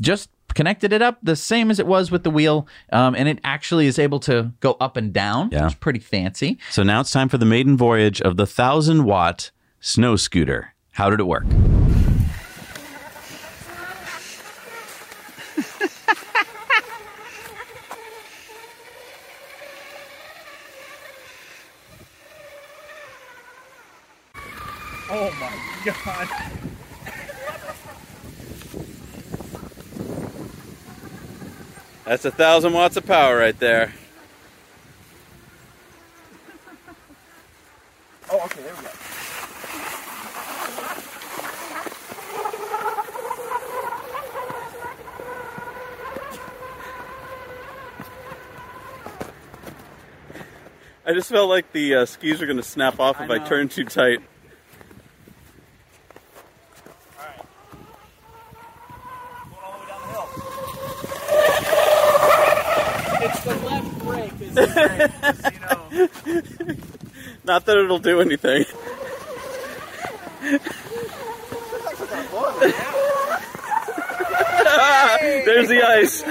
just 0.00 0.30
connected 0.54 0.92
it 0.92 1.02
up 1.02 1.18
the 1.22 1.36
same 1.36 1.70
as 1.70 1.78
it 1.78 1.86
was 1.86 2.10
with 2.10 2.24
the 2.24 2.30
wheel. 2.30 2.66
Um, 2.92 3.14
and 3.14 3.28
it 3.28 3.38
actually 3.44 3.86
is 3.86 3.98
able 3.98 4.18
to 4.20 4.52
go 4.60 4.76
up 4.80 4.96
and 4.96 5.12
down, 5.12 5.50
Yeah. 5.52 5.66
It's 5.66 5.74
pretty 5.74 6.00
fancy. 6.00 6.58
So 6.70 6.82
now 6.82 7.00
it's 7.00 7.10
time 7.10 7.28
for 7.28 7.38
the 7.38 7.46
maiden 7.46 7.76
voyage 7.76 8.20
of 8.20 8.36
the 8.36 8.42
1000 8.44 9.04
watt 9.04 9.50
snow 9.80 10.16
scooter. 10.16 10.74
How 10.92 11.10
did 11.10 11.20
it 11.20 11.26
work? 11.26 11.44
Oh 25.10 25.30
my 25.40 25.84
god. 25.84 26.28
That's 32.08 32.24
a 32.24 32.30
thousand 32.30 32.72
watts 32.72 32.96
of 32.96 33.04
power 33.04 33.36
right 33.36 33.58
there. 33.58 33.92
Oh, 38.30 38.44
okay, 38.44 38.60
there 38.60 38.74
we 38.74 38.82
go. 38.82 38.90
I 51.06 51.14
just 51.14 51.30
felt 51.30 51.48
like 51.48 51.72
the 51.72 51.94
uh, 51.94 52.04
skis 52.04 52.38
were 52.38 52.44
going 52.44 52.58
to 52.58 52.62
snap 52.62 53.00
off 53.00 53.18
if 53.18 53.30
I, 53.30 53.38
know. 53.38 53.46
turned 53.46 53.70
too 53.70 53.86
tight. 53.86 54.18
Going 54.18 54.26
all 59.64 59.72
the 59.72 59.78
way 59.78 59.86
down 59.88 60.00
the 60.02 60.08
hill. 60.08 60.28
It's 63.20 63.40
the 63.40 63.56
left 63.56 63.98
brake 63.98 64.40
is 64.40 64.54
the 64.54 64.66
brake, 64.76 65.54
you 65.54 65.60
know. 65.60 65.88
Not 67.48 67.64
that 67.64 67.76
it'll 67.78 67.98
do 67.98 68.20
anything. 68.20 68.64
There's 75.44 75.68
the 75.68 75.82
ice. 75.82 76.22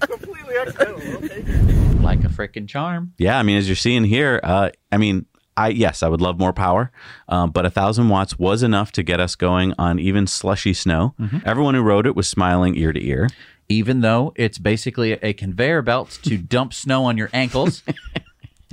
Completely 0.00 0.56
accidental. 0.56 0.96
We'll 0.98 1.28
take 1.28 1.44
it. 1.46 2.00
Like 2.00 2.24
a 2.24 2.28
freaking 2.28 2.68
charm. 2.68 3.12
Yeah, 3.18 3.38
I 3.38 3.42
mean, 3.42 3.56
as 3.56 3.68
you're 3.68 3.76
seeing 3.76 4.04
here, 4.04 4.40
uh, 4.42 4.70
I 4.90 4.96
mean, 4.96 5.26
I 5.56 5.68
yes, 5.68 6.02
I 6.02 6.08
would 6.08 6.20
love 6.20 6.38
more 6.38 6.52
power, 6.52 6.90
um, 7.28 7.50
but 7.50 7.66
a 7.66 7.70
thousand 7.70 8.08
watts 8.08 8.38
was 8.38 8.62
enough 8.62 8.90
to 8.92 9.02
get 9.02 9.20
us 9.20 9.34
going 9.36 9.74
on 9.78 9.98
even 9.98 10.26
slushy 10.26 10.72
snow. 10.74 11.14
Everyone 11.44 11.74
who 11.74 11.82
rode 11.82 12.06
it 12.06 12.16
was 12.16 12.26
smiling 12.26 12.74
ear 12.76 12.92
to 12.92 13.04
ear. 13.04 13.28
even 13.68 14.00
though 14.00 14.32
it's 14.36 14.58
basically 14.58 15.12
a 15.12 15.32
conveyor 15.32 15.82
belt 15.82 16.18
to 16.22 16.36
dump 16.38 16.72
snow 16.74 17.04
on 17.04 17.16
your 17.18 17.30
ankles. 17.32 17.82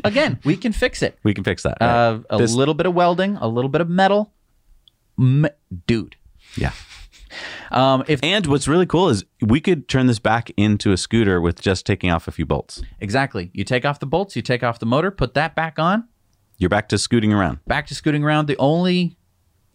Again, 0.03 0.39
we 0.43 0.55
can 0.55 0.71
fix 0.71 1.01
it. 1.01 1.17
We 1.23 1.33
can 1.33 1.43
fix 1.43 1.63
that. 1.63 1.81
Uh, 1.81 2.19
a 2.29 2.38
This- 2.38 2.53
little 2.53 2.73
bit 2.73 2.85
of 2.85 2.93
welding, 2.93 3.35
a 3.38 3.47
little 3.47 3.69
bit 3.69 3.81
of 3.81 3.89
metal. 3.89 4.33
M- 5.19 5.47
dude. 5.88 6.15
yeah. 6.55 6.71
Um, 7.71 8.03
if 8.07 8.19
And 8.23 8.47
what's 8.47 8.67
really 8.67 8.88
cool 8.88 9.09
is 9.09 9.23
we 9.41 9.59
could 9.62 9.88
turn 9.88 10.07
this 10.07 10.17
back 10.17 10.49
into 10.57 10.91
a 10.91 10.97
scooter 10.97 11.39
with 11.39 11.62
just 11.62 11.85
taking 11.85 12.09
off 12.09 12.27
a 12.27 12.31
few 12.31 12.45
bolts. 12.45 12.81
exactly, 12.99 13.51
you 13.53 13.63
take 13.63 13.85
off 13.85 13.99
the 13.99 14.07
bolts, 14.07 14.35
you 14.35 14.41
take 14.41 14.63
off 14.63 14.79
the 14.79 14.85
motor, 14.88 15.12
put 15.12 15.35
that 15.35 15.55
back 15.55 15.77
on, 15.77 16.05
You're 16.57 16.69
back 16.71 16.89
to 16.89 16.97
scooting 16.97 17.31
around. 17.31 17.59
back 17.67 17.85
to 17.88 17.95
scooting 17.95 18.23
around. 18.23 18.47
The 18.47 18.57
only 18.57 19.15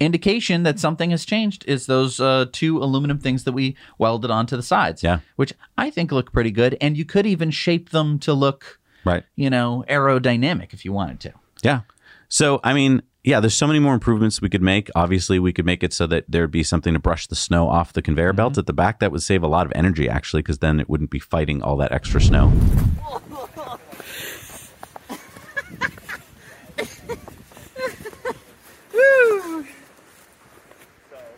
indication 0.01 0.65
that 0.65 0.81
something 0.81 1.11
has 1.13 1.25
changed 1.25 1.65
is 1.69 1.87
those 1.87 2.19
uh, 2.19 2.47
two 2.51 2.79
aluminum 2.83 3.19
things 3.21 3.45
that 3.45 3.53
we 3.53 3.77
welded 3.99 4.31
onto 4.33 4.57
the 4.57 4.63
sides. 4.63 5.03
Yeah. 5.05 5.21
which 5.37 5.53
I 5.79 5.91
think 5.91 6.11
look 6.11 6.33
pretty 6.33 6.51
good, 6.51 6.77
and 6.81 6.97
you 6.97 7.05
could 7.05 7.27
even 7.27 7.53
shape 7.53 7.91
them 7.91 8.19
to 8.21 8.33
look, 8.35 8.81
Right. 9.05 9.25
you 9.37 9.51
know, 9.51 9.85
aerodynamic 9.89 10.73
if 10.73 10.85
you 10.85 10.93
wanted 10.93 11.21
to. 11.21 11.33
Yeah. 11.63 11.81
So, 12.29 12.61
I 12.65 12.73
mean, 12.73 13.03
yeah, 13.23 13.41
there's 13.41 13.55
so 13.55 13.67
many 13.67 13.79
more 13.79 13.95
improvements 13.95 14.43
we 14.43 14.49
could 14.49 14.63
make. 14.63 14.91
Obviously, 14.95 15.39
we 15.39 15.53
could 15.53 15.65
make 15.65 15.83
it 15.83 15.93
so 15.93 16.07
that 16.09 16.25
there'd 16.29 16.51
be 16.51 16.63
something 16.63 16.93
to 16.93 16.99
brush 16.99 17.27
the 17.27 17.35
snow 17.35 17.69
off 17.69 17.93
the 17.93 18.03
conveyor 18.03 18.33
belt 18.33 18.53
mm-hmm. 18.53 18.61
at 18.61 18.67
the 18.67 18.73
back. 18.73 19.01
That 19.01 19.13
would 19.13 19.23
save 19.23 19.43
a 19.43 19.47
lot 19.47 19.67
of 19.67 19.73
energy, 19.75 20.09
actually, 20.09 20.43
because 20.43 20.59
then 20.59 20.81
it 20.81 20.89
wouldn't 20.89 21.11
be 21.11 21.19
fighting 21.19 21.63
all 21.63 21.77
that 21.79 21.93
extra 21.93 22.21
snow. 22.21 22.53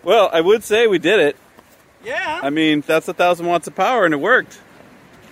Well, 0.07 0.31
I 0.33 0.41
would 0.41 0.63
say 0.63 0.87
we 0.87 1.01
did 1.01 1.19
it. 1.19 1.37
Yeah, 2.05 2.39
I 2.41 2.51
mean, 2.51 2.85
that's 2.87 3.09
a 3.09 3.13
thousand 3.13 3.47
watts 3.47 3.67
of 3.67 3.75
power 3.75 4.05
and 4.05 4.15
it 4.15 4.19
worked. 4.19 4.61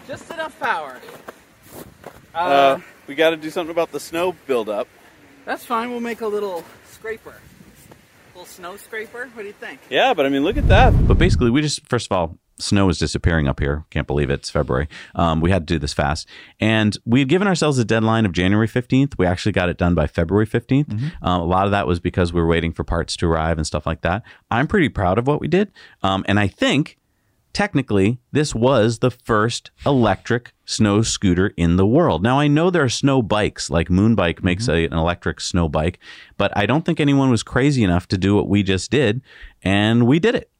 just 0.08 0.28
enough 0.32 0.58
power. 0.58 0.98
Uh, 2.34 2.38
Uh, 2.38 2.80
we 3.06 3.14
got 3.14 3.30
to 3.30 3.36
do 3.36 3.50
something 3.50 3.70
about 3.70 3.92
the 3.92 4.00
snow 4.00 4.34
buildup. 4.46 4.88
that's 5.44 5.64
fine. 5.64 5.90
We'll 5.90 6.00
make 6.00 6.20
a 6.20 6.26
little 6.26 6.64
scraper. 6.90 7.34
little 8.34 8.46
snow 8.46 8.76
scraper. 8.76 9.28
What 9.34 9.42
do 9.42 9.46
you 9.48 9.52
think? 9.54 9.80
Yeah, 9.90 10.14
but 10.14 10.26
I 10.26 10.28
mean, 10.28 10.42
look 10.42 10.56
at 10.56 10.68
that. 10.68 10.92
But 11.06 11.18
basically, 11.18 11.50
we 11.50 11.60
just, 11.62 11.86
first 11.88 12.06
of 12.10 12.12
all, 12.16 12.38
snow 12.58 12.88
is 12.88 12.98
disappearing 12.98 13.46
up 13.46 13.60
here. 13.60 13.84
Can't 13.90 14.06
believe 14.06 14.30
it. 14.30 14.34
It's 14.34 14.50
February. 14.50 14.88
Um, 15.14 15.40
we 15.40 15.50
had 15.50 15.66
to 15.68 15.74
do 15.74 15.78
this 15.78 15.92
fast. 15.92 16.28
And 16.60 16.96
we 17.04 17.20
had 17.20 17.28
given 17.28 17.46
ourselves 17.46 17.78
a 17.78 17.84
deadline 17.84 18.24
of 18.26 18.32
January 18.32 18.66
15th. 18.68 19.14
We 19.18 19.26
actually 19.26 19.52
got 19.52 19.68
it 19.68 19.76
done 19.76 19.94
by 19.94 20.06
February 20.06 20.46
15th. 20.46 21.12
Um, 21.22 21.40
a 21.40 21.44
lot 21.44 21.66
of 21.66 21.72
that 21.72 21.86
was 21.86 22.00
because 22.00 22.32
we 22.32 22.40
were 22.40 22.46
waiting 22.46 22.72
for 22.72 22.82
parts 22.84 23.16
to 23.18 23.26
arrive 23.30 23.58
and 23.58 23.66
stuff 23.66 23.86
like 23.86 24.00
that. 24.02 24.22
I'm 24.50 24.66
pretty 24.66 24.88
proud 24.88 25.18
of 25.18 25.26
what 25.26 25.40
we 25.40 25.46
did. 25.48 25.70
Um, 26.02 26.24
and 26.26 26.38
I 26.40 26.48
think 26.48 26.96
technically, 27.54 28.18
this 28.32 28.54
was 28.54 28.98
the 28.98 29.10
first 29.10 29.70
electric 29.86 30.52
snow 30.66 31.00
scooter 31.00 31.54
in 31.56 31.76
the 31.76 31.86
world. 31.86 32.22
Now, 32.22 32.38
I 32.38 32.48
know 32.48 32.68
there 32.68 32.84
are 32.84 32.88
snow 32.88 33.22
bikes, 33.22 33.70
like 33.70 33.88
Moonbike 33.88 34.42
makes 34.42 34.64
mm-hmm. 34.64 34.92
a, 34.92 34.96
an 34.96 34.98
electric 34.98 35.40
snow 35.40 35.68
bike, 35.68 35.98
but 36.36 36.54
I 36.56 36.66
don't 36.66 36.84
think 36.84 37.00
anyone 37.00 37.30
was 37.30 37.42
crazy 37.42 37.82
enough 37.82 38.08
to 38.08 38.18
do 38.18 38.34
what 38.34 38.48
we 38.48 38.62
just 38.62 38.90
did, 38.90 39.22
and 39.62 40.06
we 40.06 40.18
did 40.18 40.34
it. 40.34 40.50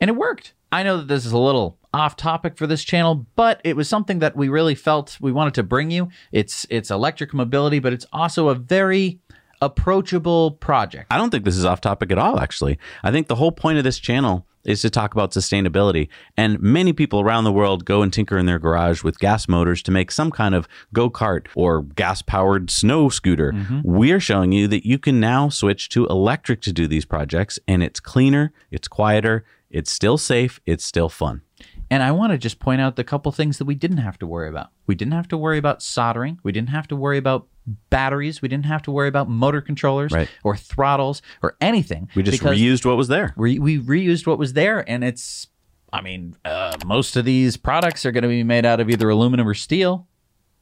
and 0.00 0.08
it 0.08 0.16
worked. 0.16 0.54
I 0.70 0.84
know 0.84 0.98
that 0.98 1.08
this 1.08 1.26
is 1.26 1.32
a 1.32 1.38
little 1.38 1.78
off 1.92 2.14
topic 2.14 2.56
for 2.56 2.66
this 2.66 2.84
channel, 2.84 3.26
but 3.34 3.60
it 3.64 3.74
was 3.74 3.88
something 3.88 4.20
that 4.20 4.36
we 4.36 4.48
really 4.48 4.76
felt 4.76 5.18
we 5.20 5.32
wanted 5.32 5.54
to 5.54 5.64
bring 5.64 5.90
you. 5.90 6.08
It's 6.30 6.66
it's 6.70 6.90
electric 6.90 7.34
mobility, 7.34 7.80
but 7.80 7.92
it's 7.92 8.06
also 8.12 8.48
a 8.48 8.54
very 8.54 9.18
approachable 9.60 10.52
project. 10.52 11.06
I 11.10 11.18
don't 11.18 11.30
think 11.30 11.44
this 11.44 11.56
is 11.56 11.64
off 11.64 11.80
topic 11.80 12.12
at 12.12 12.18
all, 12.18 12.38
actually. 12.38 12.78
I 13.02 13.10
think 13.10 13.26
the 13.26 13.34
whole 13.34 13.52
point 13.52 13.78
of 13.78 13.84
this 13.84 13.98
channel 13.98 14.46
is 14.64 14.82
to 14.82 14.90
talk 14.90 15.14
about 15.14 15.32
sustainability. 15.32 16.08
And 16.36 16.60
many 16.60 16.92
people 16.92 17.20
around 17.20 17.44
the 17.44 17.52
world 17.52 17.84
go 17.84 18.02
and 18.02 18.12
tinker 18.12 18.38
in 18.38 18.46
their 18.46 18.58
garage 18.58 19.02
with 19.02 19.18
gas 19.18 19.48
motors 19.48 19.82
to 19.84 19.90
make 19.90 20.10
some 20.10 20.30
kind 20.30 20.54
of 20.54 20.68
go 20.92 21.10
kart 21.10 21.46
or 21.54 21.82
gas 21.82 22.22
powered 22.22 22.70
snow 22.70 23.08
scooter. 23.08 23.52
Mm-hmm. 23.52 23.80
We're 23.84 24.20
showing 24.20 24.52
you 24.52 24.68
that 24.68 24.86
you 24.86 24.98
can 24.98 25.20
now 25.20 25.48
switch 25.48 25.88
to 25.90 26.06
electric 26.06 26.60
to 26.62 26.72
do 26.72 26.86
these 26.86 27.04
projects, 27.04 27.58
and 27.66 27.82
it's 27.82 28.00
cleaner, 28.00 28.52
it's 28.70 28.88
quieter, 28.88 29.44
it's 29.70 29.90
still 29.90 30.18
safe, 30.18 30.60
it's 30.66 30.84
still 30.84 31.08
fun. 31.08 31.42
And 31.90 32.02
I 32.04 32.12
want 32.12 32.30
to 32.32 32.38
just 32.38 32.60
point 32.60 32.80
out 32.80 32.94
the 32.96 33.02
couple 33.02 33.32
things 33.32 33.58
that 33.58 33.64
we 33.64 33.74
didn't 33.74 33.96
have 33.98 34.18
to 34.20 34.26
worry 34.26 34.48
about. 34.48 34.68
We 34.86 34.94
didn't 34.94 35.12
have 35.14 35.26
to 35.28 35.36
worry 35.36 35.58
about 35.58 35.82
soldering. 35.82 36.38
We 36.44 36.52
didn't 36.52 36.68
have 36.68 36.86
to 36.88 36.96
worry 36.96 37.18
about 37.18 37.48
batteries. 37.90 38.40
We 38.40 38.48
didn't 38.48 38.66
have 38.66 38.82
to 38.82 38.90
worry 38.92 39.08
about 39.08 39.28
motor 39.28 39.60
controllers 39.60 40.12
Right. 40.12 40.28
or 40.44 40.56
throttles 40.56 41.20
or 41.42 41.56
anything. 41.60 42.08
We 42.14 42.22
just 42.22 42.42
reused 42.42 42.84
what 42.86 42.96
was 42.96 43.08
there. 43.08 43.34
we, 43.36 43.58
we 43.58 43.78
reused 43.78 44.26
what 44.26 44.38
was 44.38 44.52
there. 44.52 44.88
And 44.88 45.02
it's, 45.02 45.48
I 45.92 46.00
mean, 46.00 46.36
uh, 46.44 46.76
most 46.86 47.16
of 47.16 47.24
these 47.24 47.56
products 47.56 48.06
are 48.06 48.12
going 48.12 48.22
to 48.22 48.28
be 48.28 48.44
made 48.44 48.64
out 48.64 48.78
of 48.80 48.88
either 48.88 49.08
aluminum 49.08 49.48
or 49.48 49.54
steel. 49.54 50.06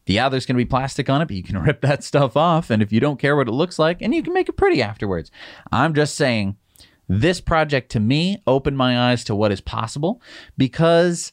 Yeah, 0.07 0.31
there's 0.31 0.47
going 0.47 0.57
to 0.57 0.65
be 0.65 0.69
plastic 0.69 1.11
on 1.11 1.21
it, 1.21 1.27
but 1.27 1.37
you 1.37 1.43
can 1.43 1.59
rip 1.63 1.83
that 1.83 2.03
stuff 2.03 2.39
off. 2.39 2.71
And 2.71 2.83
if 2.83 2.91
you 2.93 3.01
don't 3.01 3.19
care 3.19 3.37
what 3.37 3.49
it 3.49 3.53
looks 3.53 3.79
like, 3.79 4.01
and 4.01 4.15
you 4.15 4.23
can 4.23 4.33
make 4.33 4.49
it 4.49 4.57
pretty 4.57 4.81
afterwards. 4.83 5.31
I'm 5.71 5.93
just 5.93 6.15
saying, 6.15 6.57
this 7.09 7.41
project 7.41 7.91
to 7.93 8.01
me 8.01 8.43
opened 8.47 8.77
my 8.77 9.11
eyes 9.11 9.25
to 9.25 9.35
what 9.35 9.51
is 9.51 9.61
possible 9.61 10.21
because 10.57 11.33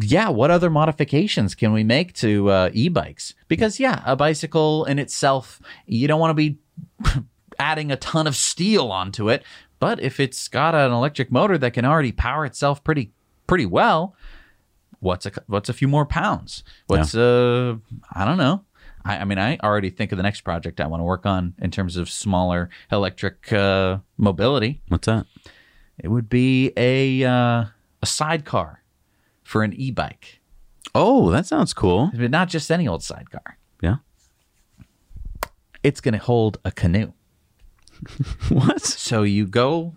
yeah, 0.00 0.28
what 0.28 0.50
other 0.50 0.70
modifications 0.70 1.54
can 1.54 1.72
we 1.72 1.82
make 1.82 2.12
to 2.14 2.48
uh, 2.48 2.70
e-bikes? 2.72 3.34
Because 3.48 3.80
yeah, 3.80 4.02
a 4.06 4.14
bicycle 4.14 4.84
in 4.84 4.98
itself, 4.98 5.60
you 5.86 6.06
don't 6.06 6.20
want 6.20 6.30
to 6.30 6.34
be 6.34 6.58
adding 7.58 7.90
a 7.90 7.96
ton 7.96 8.26
of 8.26 8.36
steel 8.36 8.92
onto 8.92 9.28
it. 9.28 9.42
But 9.80 10.00
if 10.00 10.20
it's 10.20 10.46
got 10.46 10.74
an 10.74 10.92
electric 10.92 11.32
motor 11.32 11.58
that 11.58 11.72
can 11.72 11.84
already 11.84 12.12
power 12.12 12.44
itself 12.44 12.84
pretty 12.84 13.12
pretty 13.46 13.66
well, 13.66 14.14
what's 15.00 15.26
a 15.26 15.32
what's 15.46 15.68
a 15.68 15.72
few 15.72 15.88
more 15.88 16.06
pounds? 16.06 16.62
What's 16.86 17.14
uh 17.14 17.76
I 18.12 18.24
don't 18.24 18.38
know. 18.38 18.64
I, 19.04 19.18
I 19.18 19.24
mean, 19.24 19.38
I 19.38 19.56
already 19.62 19.90
think 19.90 20.12
of 20.12 20.16
the 20.16 20.22
next 20.22 20.42
project 20.42 20.80
I 20.80 20.86
want 20.86 21.00
to 21.00 21.04
work 21.04 21.24
on 21.26 21.54
in 21.58 21.70
terms 21.70 21.96
of 21.96 22.10
smaller 22.10 22.68
electric 22.92 23.52
uh, 23.52 23.98
mobility. 24.16 24.82
What's 24.88 25.06
that? 25.06 25.26
It 25.98 26.08
would 26.08 26.28
be 26.28 26.72
a 26.76 27.24
uh, 27.24 27.64
a 28.02 28.06
sidecar 28.06 28.82
for 29.42 29.62
an 29.62 29.72
e-bike, 29.74 30.40
Oh, 30.94 31.30
that 31.30 31.44
sounds 31.46 31.72
cool. 31.74 32.10
but 32.16 32.30
not 32.30 32.48
just 32.48 32.70
any 32.70 32.86
old 32.88 33.02
sidecar. 33.02 33.58
Yeah. 33.82 33.96
It's 35.82 36.00
going 36.00 36.12
to 36.12 36.18
hold 36.20 36.58
a 36.64 36.70
canoe. 36.70 37.12
What? 38.48 38.80
So 38.82 39.22
you 39.22 39.46
go 39.46 39.94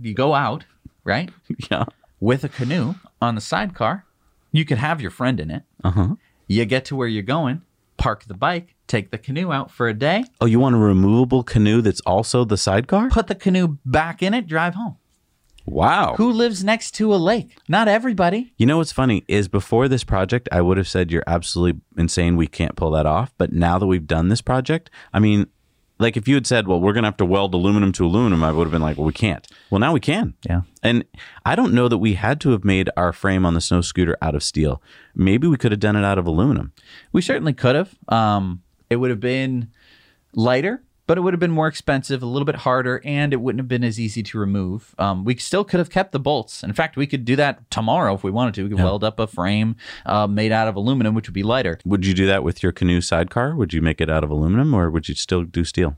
you 0.00 0.14
go 0.14 0.34
out, 0.34 0.64
right? 1.04 1.30
Yeah. 1.70 1.84
With 2.20 2.42
a 2.44 2.48
canoe 2.48 2.94
on 3.20 3.34
the 3.34 3.40
sidecar. 3.40 4.04
You 4.52 4.64
could 4.64 4.78
have 4.78 5.00
your 5.00 5.10
friend 5.10 5.40
in 5.40 5.50
it. 5.50 5.62
Uh 5.82 5.90
huh. 5.90 6.08
You 6.46 6.64
get 6.64 6.84
to 6.86 6.96
where 6.96 7.08
you're 7.08 7.22
going, 7.22 7.62
park 8.04 8.24
the 8.26 8.34
bike, 8.34 8.74
take 8.86 9.10
the 9.10 9.16
canoe 9.16 9.50
out 9.50 9.70
for 9.70 9.88
a 9.88 9.94
day, 9.94 10.24
Oh, 10.42 10.44
you 10.44 10.60
want 10.60 10.74
a 10.74 10.78
removable 10.78 11.42
canoe 11.42 11.80
that's 11.80 12.02
also 12.02 12.44
the 12.44 12.58
sidecar? 12.58 13.08
put 13.08 13.28
the 13.28 13.34
canoe 13.34 13.78
back 13.86 14.22
in 14.22 14.34
it, 14.34 14.46
drive 14.46 14.74
home. 14.74 14.98
Wow. 15.64 16.14
Who 16.18 16.30
lives 16.30 16.62
next 16.62 16.90
to 16.96 17.14
a 17.14 17.16
lake? 17.16 17.56
Not 17.66 17.88
everybody. 17.88 18.52
You 18.58 18.66
know 18.66 18.76
what's 18.76 18.92
funny 18.92 19.24
is 19.26 19.48
before 19.48 19.88
this 19.88 20.04
project, 20.04 20.50
I 20.52 20.60
would 20.60 20.76
have 20.76 20.86
said 20.86 21.10
you're 21.10 21.24
absolutely 21.26 21.80
insane. 21.96 22.36
We 22.36 22.46
can't 22.46 22.76
pull 22.76 22.90
that 22.90 23.06
off. 23.06 23.32
But 23.38 23.54
now 23.54 23.78
that 23.78 23.86
we've 23.86 24.06
done 24.06 24.28
this 24.28 24.42
project, 24.42 24.90
I 25.14 25.18
mean, 25.20 25.46
like 25.98 26.16
if 26.16 26.26
you 26.26 26.34
had 26.34 26.46
said, 26.46 26.66
well, 26.66 26.80
we're 26.80 26.92
going 26.92 27.04
to 27.04 27.08
have 27.08 27.16
to 27.18 27.24
weld 27.24 27.54
aluminum 27.54 27.92
to 27.92 28.04
aluminum, 28.04 28.42
I 28.42 28.50
would 28.52 28.64
have 28.64 28.72
been 28.72 28.82
like, 28.82 28.96
well, 28.96 29.06
we 29.06 29.12
can't. 29.12 29.46
Well, 29.70 29.78
now 29.78 29.92
we 29.92 30.00
can. 30.00 30.34
Yeah. 30.46 30.62
And 30.82 31.04
I 31.46 31.54
don't 31.54 31.72
know 31.72 31.88
that 31.88 31.98
we 31.98 32.14
had 32.14 32.40
to 32.42 32.50
have 32.50 32.64
made 32.64 32.90
our 32.96 33.12
frame 33.12 33.46
on 33.46 33.54
the 33.54 33.60
snow 33.60 33.80
scooter 33.80 34.16
out 34.20 34.34
of 34.34 34.42
steel. 34.42 34.82
Maybe 35.14 35.46
we 35.46 35.56
could 35.56 35.72
have 35.72 35.80
done 35.80 35.96
it 35.96 36.04
out 36.04 36.18
of 36.18 36.26
aluminum. 36.26 36.72
We 37.12 37.22
certainly 37.22 37.52
could 37.52 37.76
have. 37.76 37.94
Um, 38.08 38.62
it 38.90 38.96
would 38.96 39.10
have 39.10 39.20
been 39.20 39.70
lighter, 40.34 40.82
but 41.06 41.18
it 41.18 41.20
would 41.20 41.32
have 41.32 41.40
been 41.40 41.50
more 41.50 41.66
expensive, 41.66 42.22
a 42.22 42.26
little 42.26 42.46
bit 42.46 42.56
harder, 42.56 43.00
and 43.04 43.32
it 43.32 43.40
wouldn't 43.40 43.60
have 43.60 43.68
been 43.68 43.84
as 43.84 44.00
easy 44.00 44.22
to 44.22 44.38
remove. 44.38 44.94
Um, 44.98 45.24
we 45.24 45.36
still 45.36 45.64
could 45.64 45.78
have 45.78 45.90
kept 45.90 46.12
the 46.12 46.18
bolts. 46.18 46.62
In 46.62 46.72
fact, 46.72 46.96
we 46.96 47.06
could 47.06 47.24
do 47.24 47.36
that 47.36 47.70
tomorrow 47.70 48.14
if 48.14 48.24
we 48.24 48.30
wanted 48.30 48.54
to. 48.54 48.64
We 48.64 48.70
could 48.70 48.78
weld 48.78 49.04
up 49.04 49.18
a 49.18 49.26
frame 49.26 49.76
uh, 50.06 50.26
made 50.26 50.52
out 50.52 50.68
of 50.68 50.76
aluminum, 50.76 51.14
which 51.14 51.28
would 51.28 51.34
be 51.34 51.42
lighter. 51.42 51.78
Would 51.84 52.06
you 52.06 52.14
do 52.14 52.26
that 52.26 52.42
with 52.42 52.62
your 52.62 52.72
canoe 52.72 53.00
sidecar? 53.00 53.54
Would 53.54 53.72
you 53.72 53.82
make 53.82 54.00
it 54.00 54.10
out 54.10 54.24
of 54.24 54.30
aluminum 54.30 54.74
or 54.74 54.90
would 54.90 55.08
you 55.08 55.14
still 55.14 55.42
do 55.42 55.64
steel? 55.64 55.96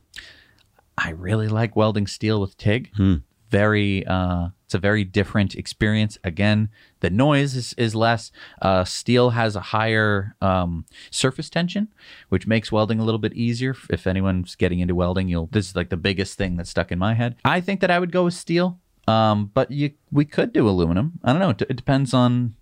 I 0.99 1.11
really 1.11 1.49
like 1.49 1.77
welding 1.77 2.07
steel 2.07 2.40
with 2.40 2.57
TIG. 2.57 2.90
Hmm. 2.97 3.16
Very, 3.51 4.05
uh, 4.07 4.49
it's 4.66 4.74
a 4.74 4.79
very 4.79 5.05
different 5.05 5.55
experience. 5.55 6.18
Again, 6.24 6.70
the 6.98 7.09
noise 7.09 7.55
is, 7.55 7.72
is 7.74 7.94
less. 7.94 8.33
Uh, 8.61 8.83
steel 8.83 9.31
has 9.31 9.55
a 9.55 9.61
higher 9.61 10.35
um, 10.40 10.87
surface 11.09 11.48
tension, 11.48 11.87
which 12.31 12.48
makes 12.48 12.72
welding 12.72 12.98
a 12.98 13.05
little 13.05 13.20
bit 13.20 13.33
easier. 13.35 13.76
If 13.90 14.09
anyone's 14.09 14.57
getting 14.57 14.81
into 14.81 14.96
welding, 14.96 15.29
you'll. 15.29 15.46
This 15.52 15.68
is 15.68 15.76
like 15.76 15.90
the 15.90 15.96
biggest 15.96 16.37
thing 16.37 16.57
that's 16.57 16.70
stuck 16.70 16.90
in 16.90 16.98
my 16.98 17.14
head. 17.14 17.37
I 17.44 17.61
think 17.61 17.81
that 17.81 17.92
I 17.92 18.00
would 18.00 18.11
go 18.11 18.24
with 18.24 18.35
steel, 18.35 18.81
um, 19.07 19.52
but 19.55 19.70
you 19.70 19.92
we 20.11 20.24
could 20.24 20.52
do 20.52 20.68
aluminum. 20.68 21.20
I 21.22 21.31
don't 21.31 21.40
know. 21.40 21.50
It, 21.50 21.62
it 21.62 21.76
depends 21.76 22.12
on 22.12 22.57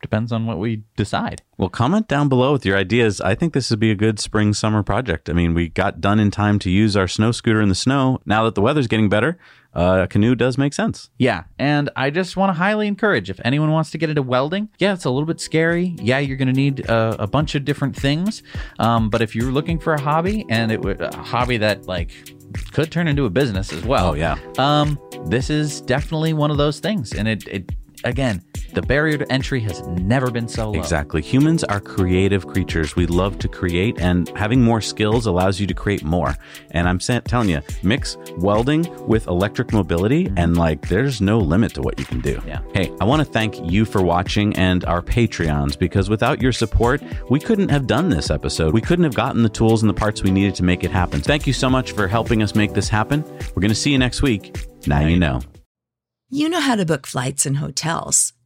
depends 0.00 0.32
on 0.32 0.46
what 0.46 0.58
we 0.58 0.84
decide. 0.96 1.42
Well, 1.58 1.68
comment 1.68 2.08
down 2.08 2.30
below 2.30 2.52
with 2.52 2.64
your 2.64 2.78
ideas. 2.78 3.20
I 3.20 3.34
think 3.34 3.52
this 3.52 3.68
would 3.68 3.80
be 3.80 3.90
a 3.90 3.96
good 3.96 4.18
spring 4.18 4.54
summer 4.54 4.82
project. 4.82 5.28
I 5.28 5.34
mean, 5.34 5.52
we 5.52 5.68
got 5.68 6.00
done 6.00 6.20
in 6.20 6.30
time 6.30 6.58
to 6.60 6.70
use 6.70 6.96
our 6.96 7.08
snow 7.08 7.32
scooter 7.32 7.60
in 7.60 7.68
the 7.68 7.74
snow. 7.74 8.20
Now 8.24 8.44
that 8.44 8.54
the 8.54 8.62
weather's 8.62 8.86
getting 8.86 9.08
better, 9.08 9.38
uh, 9.74 10.00
a 10.04 10.08
canoe 10.08 10.34
does 10.34 10.58
make 10.58 10.72
sense. 10.72 11.10
Yeah, 11.18 11.44
and 11.58 11.90
I 11.94 12.10
just 12.10 12.36
want 12.36 12.50
to 12.50 12.54
highly 12.54 12.86
encourage 12.86 13.30
if 13.30 13.40
anyone 13.44 13.70
wants 13.70 13.90
to 13.92 13.98
get 13.98 14.08
into 14.08 14.22
welding. 14.22 14.68
Yeah, 14.78 14.94
it's 14.94 15.04
a 15.04 15.10
little 15.10 15.26
bit 15.26 15.40
scary. 15.40 15.96
Yeah, 16.00 16.18
you're 16.18 16.36
going 16.36 16.48
to 16.48 16.54
need 16.54 16.88
uh, 16.88 17.16
a 17.18 17.26
bunch 17.26 17.54
of 17.54 17.64
different 17.64 17.94
things. 17.94 18.42
Um, 18.78 19.10
but 19.10 19.22
if 19.22 19.34
you're 19.34 19.52
looking 19.52 19.78
for 19.78 19.94
a 19.94 20.00
hobby 20.00 20.44
and 20.48 20.72
it 20.72 20.80
would 20.80 21.00
a 21.00 21.16
hobby 21.16 21.58
that 21.58 21.86
like 21.86 22.10
could 22.72 22.90
turn 22.90 23.08
into 23.08 23.24
a 23.24 23.30
business 23.30 23.72
as 23.72 23.84
well. 23.84 24.10
Oh, 24.10 24.14
yeah. 24.14 24.38
Um, 24.56 24.98
this 25.26 25.50
is 25.50 25.80
definitely 25.82 26.32
one 26.32 26.50
of 26.50 26.56
those 26.56 26.80
things, 26.80 27.12
and 27.12 27.28
it 27.28 27.46
it 27.48 27.70
again 28.04 28.42
the 28.74 28.82
barrier 28.82 29.18
to 29.18 29.32
entry 29.32 29.60
has 29.60 29.86
never 29.88 30.30
been 30.30 30.48
so 30.48 30.70
low. 30.70 30.78
Exactly. 30.78 31.22
Humans 31.22 31.64
are 31.64 31.80
creative 31.80 32.46
creatures. 32.46 32.96
We 32.96 33.06
love 33.06 33.38
to 33.40 33.48
create, 33.48 34.00
and 34.00 34.28
having 34.36 34.62
more 34.62 34.80
skills 34.80 35.26
allows 35.26 35.60
you 35.60 35.66
to 35.66 35.74
create 35.74 36.04
more. 36.04 36.36
And 36.70 36.88
I'm 36.88 37.00
sa- 37.00 37.20
telling 37.20 37.48
you, 37.48 37.60
mix 37.82 38.16
welding 38.36 38.86
with 39.06 39.26
electric 39.26 39.72
mobility, 39.72 40.24
mm-hmm. 40.24 40.38
and 40.38 40.56
like, 40.56 40.88
there's 40.88 41.20
no 41.20 41.38
limit 41.38 41.74
to 41.74 41.82
what 41.82 41.98
you 41.98 42.04
can 42.04 42.20
do. 42.20 42.40
Yeah. 42.46 42.60
Hey, 42.74 42.92
I 43.00 43.04
want 43.04 43.20
to 43.20 43.24
thank 43.24 43.58
you 43.70 43.84
for 43.84 44.02
watching 44.02 44.56
and 44.56 44.84
our 44.84 45.02
Patreons 45.02 45.78
because 45.78 46.10
without 46.10 46.42
your 46.42 46.52
support, 46.52 47.02
we 47.30 47.40
couldn't 47.40 47.68
have 47.70 47.86
done 47.86 48.08
this 48.08 48.30
episode. 48.30 48.74
We 48.74 48.80
couldn't 48.80 49.04
have 49.04 49.14
gotten 49.14 49.42
the 49.42 49.48
tools 49.48 49.82
and 49.82 49.90
the 49.90 49.94
parts 49.94 50.22
we 50.22 50.30
needed 50.30 50.54
to 50.56 50.64
make 50.64 50.84
it 50.84 50.90
happen. 50.90 51.20
Thank 51.20 51.46
you 51.46 51.52
so 51.52 51.70
much 51.70 51.92
for 51.92 52.08
helping 52.08 52.42
us 52.42 52.54
make 52.54 52.74
this 52.74 52.88
happen. 52.88 53.24
We're 53.54 53.60
going 53.60 53.68
to 53.68 53.74
see 53.74 53.92
you 53.92 53.98
next 53.98 54.22
week. 54.22 54.56
Now 54.86 55.00
you 55.00 55.18
know. 55.18 55.40
You 56.30 56.48
know 56.48 56.60
how 56.60 56.76
to 56.76 56.84
book 56.84 57.06
flights 57.06 57.46
and 57.46 57.56
hotels. 57.56 58.34